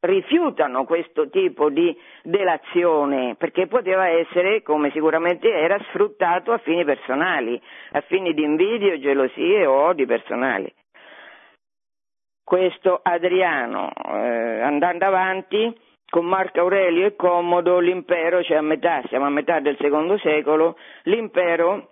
rifiutano 0.00 0.84
questo 0.84 1.28
tipo 1.28 1.68
di 1.68 1.96
delazione 2.22 3.34
perché 3.36 3.66
poteva 3.66 4.08
essere, 4.08 4.62
come 4.62 4.90
sicuramente 4.90 5.50
era, 5.50 5.78
sfruttato 5.90 6.52
a 6.52 6.58
fini 6.58 6.84
personali, 6.84 7.60
a 7.92 8.00
fini 8.02 8.32
di 8.32 8.42
invidio, 8.42 8.98
gelosie 8.98 9.66
o 9.66 9.86
odi 9.86 10.06
personali. 10.06 10.72
Questo 12.42 12.98
Adriano, 13.02 13.92
eh, 13.92 14.60
andando 14.60 15.04
avanti, 15.04 15.72
con 16.08 16.26
Marco 16.26 16.58
Aurelio 16.58 17.06
e 17.06 17.14
Commodo 17.14 17.78
l'impero, 17.78 18.42
cioè 18.42 18.56
a 18.56 18.62
metà, 18.62 19.02
siamo 19.06 19.26
a 19.26 19.30
metà 19.30 19.60
del 19.60 19.76
secondo 19.78 20.18
secolo, 20.18 20.76
l'impero 21.04 21.90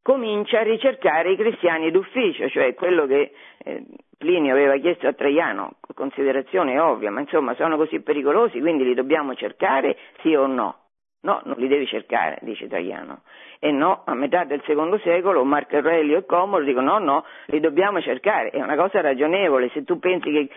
comincia 0.00 0.60
a 0.60 0.62
ricercare 0.62 1.32
i 1.32 1.36
cristiani 1.36 1.90
d'ufficio, 1.90 2.48
cioè 2.50 2.74
quello 2.74 3.06
che 3.06 3.32
eh, 3.64 3.84
Plinio 4.24 4.54
aveva 4.54 4.78
chiesto 4.78 5.06
a 5.06 5.12
Traiano, 5.12 5.72
considerazione 5.94 6.80
ovvia, 6.80 7.10
ma 7.10 7.20
insomma 7.20 7.54
sono 7.56 7.76
così 7.76 8.00
pericolosi, 8.00 8.58
quindi 8.58 8.82
li 8.82 8.94
dobbiamo 8.94 9.34
cercare, 9.34 9.98
sì 10.22 10.34
o 10.34 10.46
no? 10.46 10.76
No, 11.20 11.42
non 11.44 11.56
li 11.58 11.68
devi 11.68 11.86
cercare, 11.86 12.38
dice 12.40 12.66
Traiano. 12.66 13.20
E 13.58 13.70
no, 13.70 14.02
a 14.06 14.14
metà 14.14 14.44
del 14.44 14.62
secondo 14.64 14.96
secolo 15.00 15.44
Marco 15.44 15.76
Aurelio 15.76 16.16
e 16.16 16.24
Comodo 16.24 16.64
dicono 16.64 16.98
no, 16.98 17.04
no, 17.04 17.24
li 17.46 17.60
dobbiamo 17.60 18.00
cercare. 18.00 18.48
È 18.48 18.62
una 18.62 18.76
cosa 18.76 19.02
ragionevole, 19.02 19.68
se 19.74 19.84
tu 19.84 19.98
pensi 19.98 20.30
che 20.30 20.48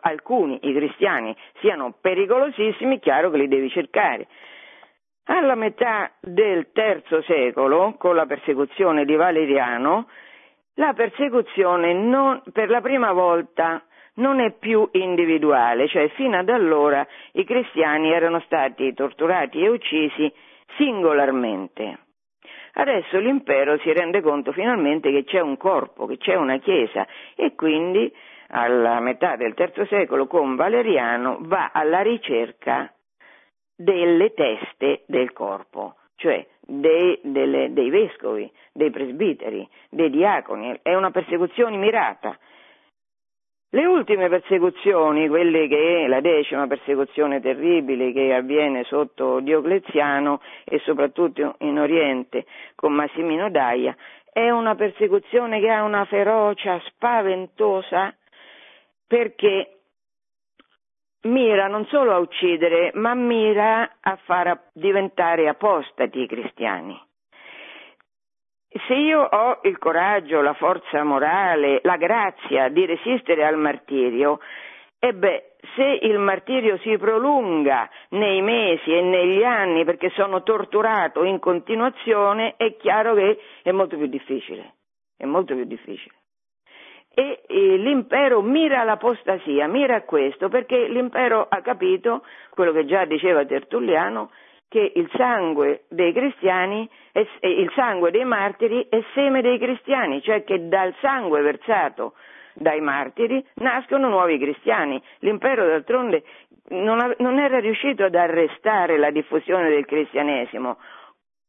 alcuni, 0.00 0.58
i 0.62 0.72
cristiani, 0.72 1.36
siano 1.60 1.94
pericolosissimi, 2.00 2.96
è 2.96 3.00
chiaro 3.00 3.28
che 3.28 3.36
li 3.36 3.48
devi 3.48 3.68
cercare. 3.68 4.26
Alla 5.24 5.54
metà 5.54 6.12
del 6.20 6.72
terzo 6.72 7.20
secolo, 7.22 7.94
con 7.98 8.14
la 8.14 8.24
persecuzione 8.24 9.04
di 9.04 9.16
Valeriano, 9.16 10.06
la 10.76 10.92
persecuzione 10.94 11.92
non, 11.92 12.42
per 12.52 12.70
la 12.70 12.80
prima 12.80 13.12
volta 13.12 13.82
non 14.14 14.40
è 14.40 14.52
più 14.52 14.88
individuale, 14.92 15.88
cioè 15.88 16.08
fino 16.10 16.38
ad 16.38 16.48
allora 16.48 17.06
i 17.32 17.44
cristiani 17.44 18.12
erano 18.12 18.40
stati 18.40 18.92
torturati 18.94 19.62
e 19.62 19.68
uccisi 19.68 20.32
singolarmente. 20.76 21.98
Adesso 22.74 23.18
l'impero 23.18 23.78
si 23.78 23.92
rende 23.92 24.20
conto 24.20 24.52
finalmente 24.52 25.10
che 25.10 25.24
c'è 25.24 25.40
un 25.40 25.56
corpo, 25.56 26.06
che 26.06 26.18
c'è 26.18 26.34
una 26.34 26.58
chiesa 26.58 27.06
e 27.34 27.54
quindi 27.54 28.12
alla 28.48 29.00
metà 29.00 29.36
del 29.36 29.54
terzo 29.54 29.86
secolo 29.86 30.26
con 30.26 30.56
Valeriano 30.56 31.38
va 31.40 31.70
alla 31.72 32.02
ricerca 32.02 32.92
delle 33.74 34.32
teste 34.34 35.04
del 35.06 35.32
corpo, 35.32 35.96
cioè 36.16 36.46
dei, 36.66 37.18
delle, 37.22 37.72
dei 37.72 37.90
vescovi, 37.90 38.50
dei 38.72 38.90
presbiteri, 38.90 39.66
dei 39.88 40.10
diaconi, 40.10 40.78
è 40.82 40.94
una 40.94 41.10
persecuzione 41.10 41.76
mirata. 41.76 42.36
Le 43.70 43.84
ultime 43.84 44.28
persecuzioni, 44.28 45.28
quelle 45.28 45.68
che 45.68 46.04
è 46.04 46.06
la 46.06 46.20
decima 46.20 46.66
persecuzione 46.66 47.40
terribile 47.40 48.12
che 48.12 48.32
avviene 48.32 48.84
sotto 48.84 49.40
Diocleziano 49.40 50.40
e 50.64 50.78
soprattutto 50.80 51.56
in 51.58 51.78
Oriente 51.78 52.46
con 52.74 52.92
Massimino 52.92 53.50
Daia, 53.50 53.94
è 54.32 54.50
una 54.50 54.74
persecuzione 54.74 55.60
che 55.60 55.70
ha 55.70 55.82
una 55.82 56.04
ferocia 56.04 56.80
spaventosa 56.86 58.14
perché 59.06 59.75
mira 61.26 61.66
non 61.66 61.86
solo 61.86 62.12
a 62.12 62.18
uccidere, 62.18 62.90
ma 62.94 63.14
mira 63.14 63.96
a 64.00 64.16
far 64.24 64.68
diventare 64.72 65.48
apostati 65.48 66.20
i 66.20 66.26
cristiani. 66.26 67.00
Se 68.86 68.94
io 68.94 69.22
ho 69.22 69.60
il 69.62 69.78
coraggio, 69.78 70.40
la 70.42 70.52
forza 70.54 71.02
morale, 71.02 71.80
la 71.82 71.96
grazia 71.96 72.68
di 72.68 72.84
resistere 72.84 73.44
al 73.44 73.56
martirio, 73.56 74.40
e 74.98 75.14
se 75.74 75.98
il 76.02 76.18
martirio 76.18 76.78
si 76.78 76.96
prolunga 76.98 77.88
nei 78.10 78.42
mesi 78.42 78.92
e 78.92 79.02
negli 79.02 79.42
anni 79.42 79.84
perché 79.84 80.10
sono 80.10 80.42
torturato 80.42 81.24
in 81.24 81.38
continuazione, 81.38 82.54
è 82.56 82.76
chiaro 82.76 83.14
che 83.14 83.38
è 83.62 83.70
molto 83.72 83.96
più 83.96 84.06
difficile. 84.06 84.74
È 85.16 85.24
molto 85.24 85.54
più 85.54 85.64
difficile 85.64 86.14
e 87.18 87.40
eh, 87.46 87.76
l'impero 87.78 88.42
mira 88.42 88.82
all'apostasia, 88.82 89.66
mira 89.68 89.96
a 89.96 90.02
questo, 90.02 90.50
perché 90.50 90.86
l'impero 90.86 91.46
ha 91.48 91.62
capito, 91.62 92.22
quello 92.50 92.72
che 92.72 92.84
già 92.84 93.06
diceva 93.06 93.46
Tertulliano, 93.46 94.30
che 94.68 94.92
il 94.94 95.10
sangue 95.14 95.84
dei 95.88 96.12
cristiani, 96.12 96.86
è, 97.12 97.26
il 97.40 97.72
sangue 97.74 98.10
dei 98.10 98.26
martiri 98.26 98.86
è 98.90 99.02
seme 99.14 99.40
dei 99.40 99.58
cristiani, 99.58 100.20
cioè 100.20 100.44
che 100.44 100.68
dal 100.68 100.94
sangue 101.00 101.40
versato 101.40 102.12
dai 102.52 102.82
martiri 102.82 103.42
nascono 103.54 104.10
nuovi 104.10 104.38
cristiani. 104.38 105.02
L'impero 105.20 105.66
d'altronde 105.66 106.22
non, 106.68 107.14
non 107.16 107.38
era 107.38 107.60
riuscito 107.60 108.04
ad 108.04 108.14
arrestare 108.14 108.98
la 108.98 109.10
diffusione 109.10 109.70
del 109.70 109.86
cristianesimo 109.86 110.76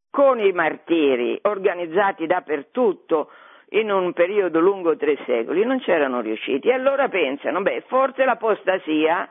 con 0.09 0.39
i 0.39 0.53
martiri 0.53 1.37
organizzati 1.41 2.25
dappertutto, 2.25 3.29
in 3.69 3.91
un 3.91 4.13
periodo 4.13 4.59
lungo 4.59 4.95
tre 4.95 5.17
secoli, 5.25 5.65
non 5.65 5.79
c'erano 5.79 6.21
riusciti. 6.21 6.69
E 6.69 6.73
allora 6.73 7.09
pensano, 7.09 7.61
beh, 7.61 7.83
forse 7.87 8.23
l'apostasia 8.23 9.29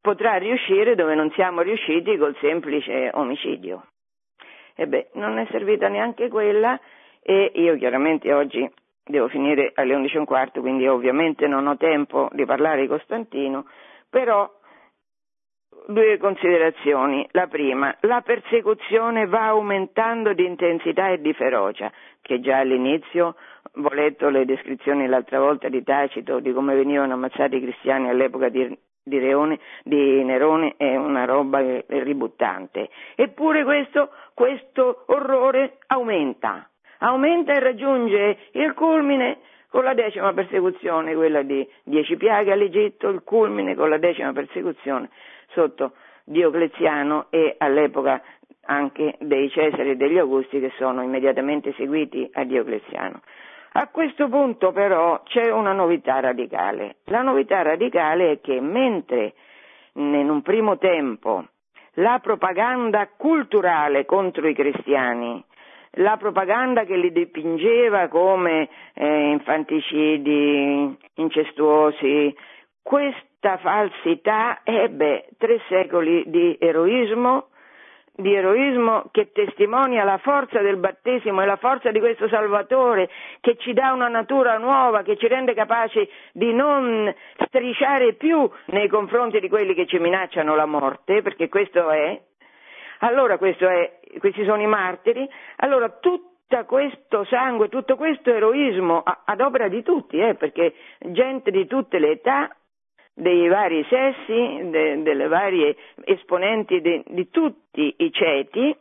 potrà 0.00 0.36
riuscire 0.36 0.94
dove 0.94 1.14
non 1.14 1.30
siamo 1.30 1.62
riusciti 1.62 2.16
col 2.18 2.36
semplice 2.40 3.10
omicidio. 3.12 3.86
E 4.74 4.86
beh, 4.86 5.10
non 5.14 5.38
è 5.38 5.46
servita 5.50 5.88
neanche 5.88 6.28
quella 6.28 6.78
e 7.22 7.52
io 7.54 7.76
chiaramente 7.76 8.32
oggi 8.32 8.68
devo 9.02 9.28
finire 9.28 9.72
alle 9.74 9.94
11.15, 9.94 10.60
quindi 10.60 10.86
ovviamente 10.86 11.46
non 11.46 11.66
ho 11.66 11.76
tempo 11.76 12.28
di 12.32 12.44
parlare 12.44 12.82
di 12.82 12.86
Costantino, 12.86 13.66
però 14.10 14.50
due 15.86 16.18
considerazioni. 16.18 17.26
La 17.32 17.46
prima, 17.46 17.94
la 18.00 18.22
persecuzione 18.22 19.26
va 19.26 19.46
aumentando 19.46 20.32
di 20.32 20.44
intensità 20.44 21.08
e 21.08 21.20
di 21.20 21.32
ferocia, 21.32 21.92
che 22.20 22.40
già 22.40 22.58
all'inizio, 22.58 23.34
ho 23.74 23.92
letto 23.92 24.28
le 24.28 24.44
descrizioni 24.44 25.06
l'altra 25.06 25.40
volta 25.40 25.68
di 25.68 25.82
Tacito 25.82 26.40
di 26.40 26.52
come 26.52 26.74
venivano 26.74 27.14
ammazzati 27.14 27.56
i 27.56 27.62
cristiani 27.62 28.08
all'epoca 28.08 28.48
di, 28.48 28.76
di, 29.02 29.18
Reone, 29.18 29.58
di 29.82 30.22
Nerone, 30.22 30.74
è 30.76 30.96
una 30.96 31.24
roba 31.24 31.60
ributtante. 31.86 32.88
Eppure 33.14 33.64
questo, 33.64 34.10
questo 34.34 35.04
orrore 35.06 35.78
aumenta, 35.88 36.68
aumenta 36.98 37.52
e 37.52 37.60
raggiunge 37.60 38.38
il 38.52 38.72
culmine 38.74 39.38
con 39.68 39.82
la 39.82 39.94
decima 39.94 40.32
persecuzione, 40.32 41.16
quella 41.16 41.42
di 41.42 41.68
dieci 41.82 42.16
piaghe 42.16 42.52
all'Egitto, 42.52 43.08
il 43.08 43.24
culmine 43.24 43.74
con 43.74 43.88
la 43.88 43.98
decima 43.98 44.32
persecuzione 44.32 45.10
sotto 45.54 45.92
Diocleziano 46.24 47.26
e 47.30 47.54
all'epoca 47.58 48.22
anche 48.66 49.16
dei 49.20 49.50
Cesari 49.50 49.90
e 49.90 49.96
degli 49.96 50.18
Augusti 50.18 50.58
che 50.58 50.72
sono 50.76 51.02
immediatamente 51.02 51.72
seguiti 51.74 52.28
a 52.32 52.44
Diocleziano. 52.44 53.20
A 53.72 53.88
questo 53.88 54.28
punto 54.28 54.72
però 54.72 55.22
c'è 55.24 55.50
una 55.50 55.72
novità 55.72 56.20
radicale. 56.20 56.96
La 57.04 57.22
novità 57.22 57.62
radicale 57.62 58.32
è 58.32 58.40
che 58.40 58.60
mentre 58.60 59.34
in 59.94 60.30
un 60.30 60.42
primo 60.42 60.78
tempo 60.78 61.44
la 61.94 62.18
propaganda 62.20 63.08
culturale 63.16 64.04
contro 64.04 64.48
i 64.48 64.54
cristiani, 64.54 65.44
la 65.98 66.16
propaganda 66.16 66.84
che 66.84 66.96
li 66.96 67.12
dipingeva 67.12 68.08
come 68.08 68.68
eh, 68.94 69.30
infanticidi, 69.30 70.96
incestuosi, 71.14 72.34
questa 72.84 73.56
falsità 73.56 74.60
ebbe 74.62 75.28
tre 75.38 75.58
secoli 75.68 76.22
di 76.26 76.56
eroismo, 76.60 77.48
di 78.12 78.34
eroismo 78.34 79.08
che 79.10 79.32
testimonia 79.32 80.04
la 80.04 80.18
forza 80.18 80.60
del 80.60 80.76
battesimo 80.76 81.40
e 81.40 81.46
la 81.46 81.56
forza 81.56 81.90
di 81.90 81.98
questo 81.98 82.28
Salvatore 82.28 83.08
che 83.40 83.56
ci 83.56 83.72
dà 83.72 83.92
una 83.92 84.08
natura 84.08 84.58
nuova, 84.58 85.02
che 85.02 85.16
ci 85.16 85.26
rende 85.26 85.54
capaci 85.54 86.06
di 86.32 86.52
non 86.52 87.12
strisciare 87.46 88.12
più 88.12 88.48
nei 88.66 88.86
confronti 88.88 89.40
di 89.40 89.48
quelli 89.48 89.72
che 89.72 89.86
ci 89.86 89.98
minacciano 89.98 90.54
la 90.54 90.66
morte, 90.66 91.22
perché 91.22 91.48
questo 91.48 91.88
è. 91.88 92.20
Allora 92.98 93.38
questo 93.38 93.66
è, 93.66 93.98
questi 94.18 94.44
sono 94.44 94.60
i 94.60 94.66
martiri, 94.66 95.26
allora 95.56 95.88
tutto 95.88 96.32
questo 96.66 97.24
sangue, 97.24 97.70
tutto 97.70 97.96
questo 97.96 98.30
eroismo 98.30 99.02
ad 99.02 99.40
opera 99.40 99.68
di 99.68 99.82
tutti, 99.82 100.18
eh, 100.18 100.34
perché 100.34 100.74
gente 100.98 101.50
di 101.50 101.66
tutte 101.66 101.98
le 101.98 102.10
età 102.10 102.54
dei 103.14 103.48
vari 103.48 103.84
sessi, 103.88 104.70
de, 104.70 105.02
delle 105.02 105.28
varie 105.28 105.76
esponenti 106.04 106.80
de, 106.80 107.04
di 107.06 107.30
tutti 107.30 107.94
i 107.98 108.12
ceti 108.12 108.76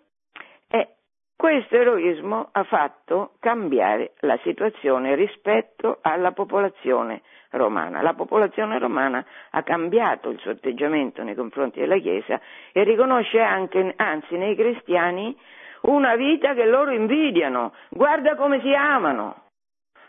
e 0.68 0.88
questo 1.36 1.76
eroismo 1.76 2.50
ha 2.52 2.64
fatto 2.64 3.34
cambiare 3.40 4.14
la 4.22 4.40
situazione 4.44 5.16
rispetto 5.16 6.00
alla 6.02 6.32
popolazione 6.32 7.22
romana. 7.52 8.02
La 8.02 8.14
popolazione 8.14 8.80
romana 8.80 9.24
ha 9.52 9.62
cambiato 9.62 10.30
il 10.30 10.40
suo 10.40 10.52
atteggiamento 10.52 11.22
nei 11.22 11.36
confronti 11.36 11.80
della 11.80 11.98
Chiesa 11.98 12.40
e 12.72 12.84
riconosce 12.84 13.40
anche, 13.40 13.94
anzi 13.96 14.36
nei 14.38 14.56
cristiani, 14.56 15.38
una 15.82 16.16
vita 16.16 16.54
che 16.54 16.66
loro 16.66 16.92
invidiano. 16.92 17.74
Guarda 17.90 18.36
come 18.36 18.62
si 18.62 18.74
amano 18.74 19.42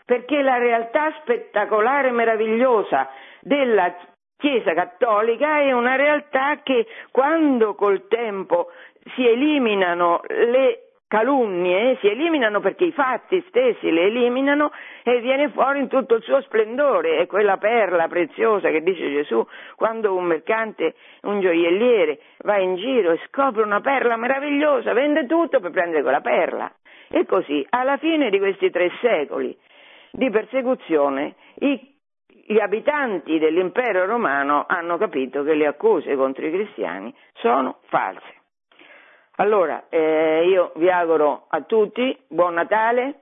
perché 0.05 0.41
la 0.41 0.57
realtà 0.57 1.11
spettacolare 1.21 2.09
e 2.09 2.11
meravigliosa 2.11 3.09
della 3.41 3.93
Chiesa 4.45 4.75
cattolica 4.75 5.61
è 5.61 5.71
una 5.71 5.95
realtà 5.95 6.59
che 6.61 6.85
quando 7.09 7.73
col 7.73 8.07
tempo 8.07 8.69
si 9.15 9.25
eliminano 9.25 10.21
le 10.27 10.89
calunnie, 11.07 11.97
si 11.99 12.07
eliminano 12.09 12.59
perché 12.59 12.83
i 12.85 12.91
fatti 12.91 13.43
stessi 13.47 13.89
le 13.89 14.03
eliminano 14.03 14.71
e 15.01 15.19
viene 15.21 15.49
fuori 15.49 15.79
in 15.79 15.87
tutto 15.87 16.13
il 16.13 16.21
suo 16.21 16.41
splendore, 16.41 17.17
è 17.17 17.25
quella 17.25 17.57
perla 17.57 18.07
preziosa 18.07 18.69
che 18.69 18.83
dice 18.83 19.09
Gesù 19.09 19.43
quando 19.75 20.13
un 20.13 20.25
mercante, 20.25 20.93
un 21.23 21.41
gioielliere 21.41 22.19
va 22.43 22.59
in 22.59 22.75
giro 22.75 23.13
e 23.13 23.19
scopre 23.25 23.63
una 23.63 23.81
perla 23.81 24.15
meravigliosa, 24.15 24.93
vende 24.93 25.25
tutto 25.25 25.59
per 25.59 25.71
prendere 25.71 26.03
quella 26.03 26.21
perla. 26.21 26.71
E 27.09 27.25
così, 27.25 27.65
alla 27.71 27.97
fine 27.97 28.29
di 28.29 28.37
questi 28.37 28.69
tre 28.69 28.91
secoli 29.01 29.57
di 30.11 30.29
persecuzione, 30.29 31.33
i 31.61 31.93
gli 32.47 32.59
abitanti 32.59 33.39
dell'impero 33.39 34.05
romano 34.05 34.65
hanno 34.67 34.97
capito 34.97 35.41
che 35.43 35.55
le 35.55 35.65
accuse 35.65 36.15
contro 36.15 36.45
i 36.45 36.51
cristiani 36.51 37.13
sono 37.33 37.79
false. 37.87 38.33
Allora, 39.37 39.85
eh, 39.89 40.45
io 40.47 40.71
vi 40.75 40.89
auguro 40.89 41.45
a 41.49 41.61
tutti 41.61 42.15
buon 42.27 42.53
Natale, 42.53 43.21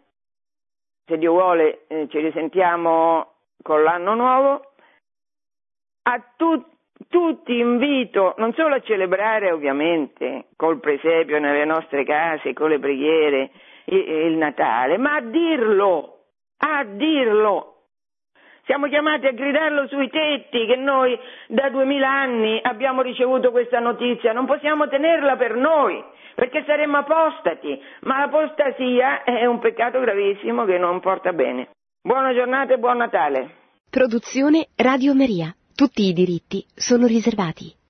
se 1.06 1.18
Dio 1.18 1.32
vuole 1.32 1.86
eh, 1.88 2.08
ci 2.10 2.20
risentiamo 2.20 3.32
con 3.62 3.82
l'anno 3.82 4.14
nuovo, 4.14 4.74
a 6.04 6.22
tu, 6.36 6.62
tutti 7.08 7.58
invito 7.58 8.36
non 8.38 8.54
solo 8.54 8.76
a 8.76 8.82
celebrare 8.82 9.52
ovviamente 9.52 10.48
col 10.58 10.82
presepio 10.82 11.40
nelle 11.40 11.64
nostre 11.64 12.04
case, 12.04 12.52
con 12.52 12.70
le 12.70 12.78
preghiere, 12.78 13.52
il, 13.86 13.98
il 13.98 14.38
Natale, 14.38 14.98
ma 14.98 15.16
a 15.16 15.22
dirlo, 15.22 16.26
a 16.58 16.84
dirlo 16.84 17.73
siamo 18.66 18.88
chiamati 18.88 19.28
a 19.28 19.32
gridarlo 19.32 19.88
sui 19.88 20.10
tetti 20.10 20.66
che 20.66 20.76
noi 20.76 21.18
da 21.48 21.70
duemila 21.70 22.10
anni 22.10 22.60
abbiamo 22.62 23.02
ricevuto 23.02 23.52
questa 23.52 23.80
notizia, 23.80 24.34
non 24.34 24.46
possiamo 24.46 24.88
tenerla 24.88 25.36
per 25.36 25.56
noi 25.56 26.04
perché 26.36 26.64
saremmo 26.66 26.98
apostati, 26.98 27.80
ma 28.02 28.20
l'apostasia 28.20 29.24
è 29.24 29.46
un 29.46 29.60
peccato 29.60 30.00
gravissimo 30.00 30.66
che 30.66 30.78
non 30.78 31.00
porta 31.00 31.32
bene. 31.32 31.70
Buona 32.02 32.34
giornata 32.34 32.74
e 32.74 32.78
buon 32.78 32.98
Natale. 32.98 33.62
Produzione 33.90 34.68
Radio 34.76 35.14
Maria. 35.14 35.56
Tutti 35.76 36.08
i 36.08 36.14
diritti 36.14 36.66
sono 36.76 37.06
riservati. 37.06 37.83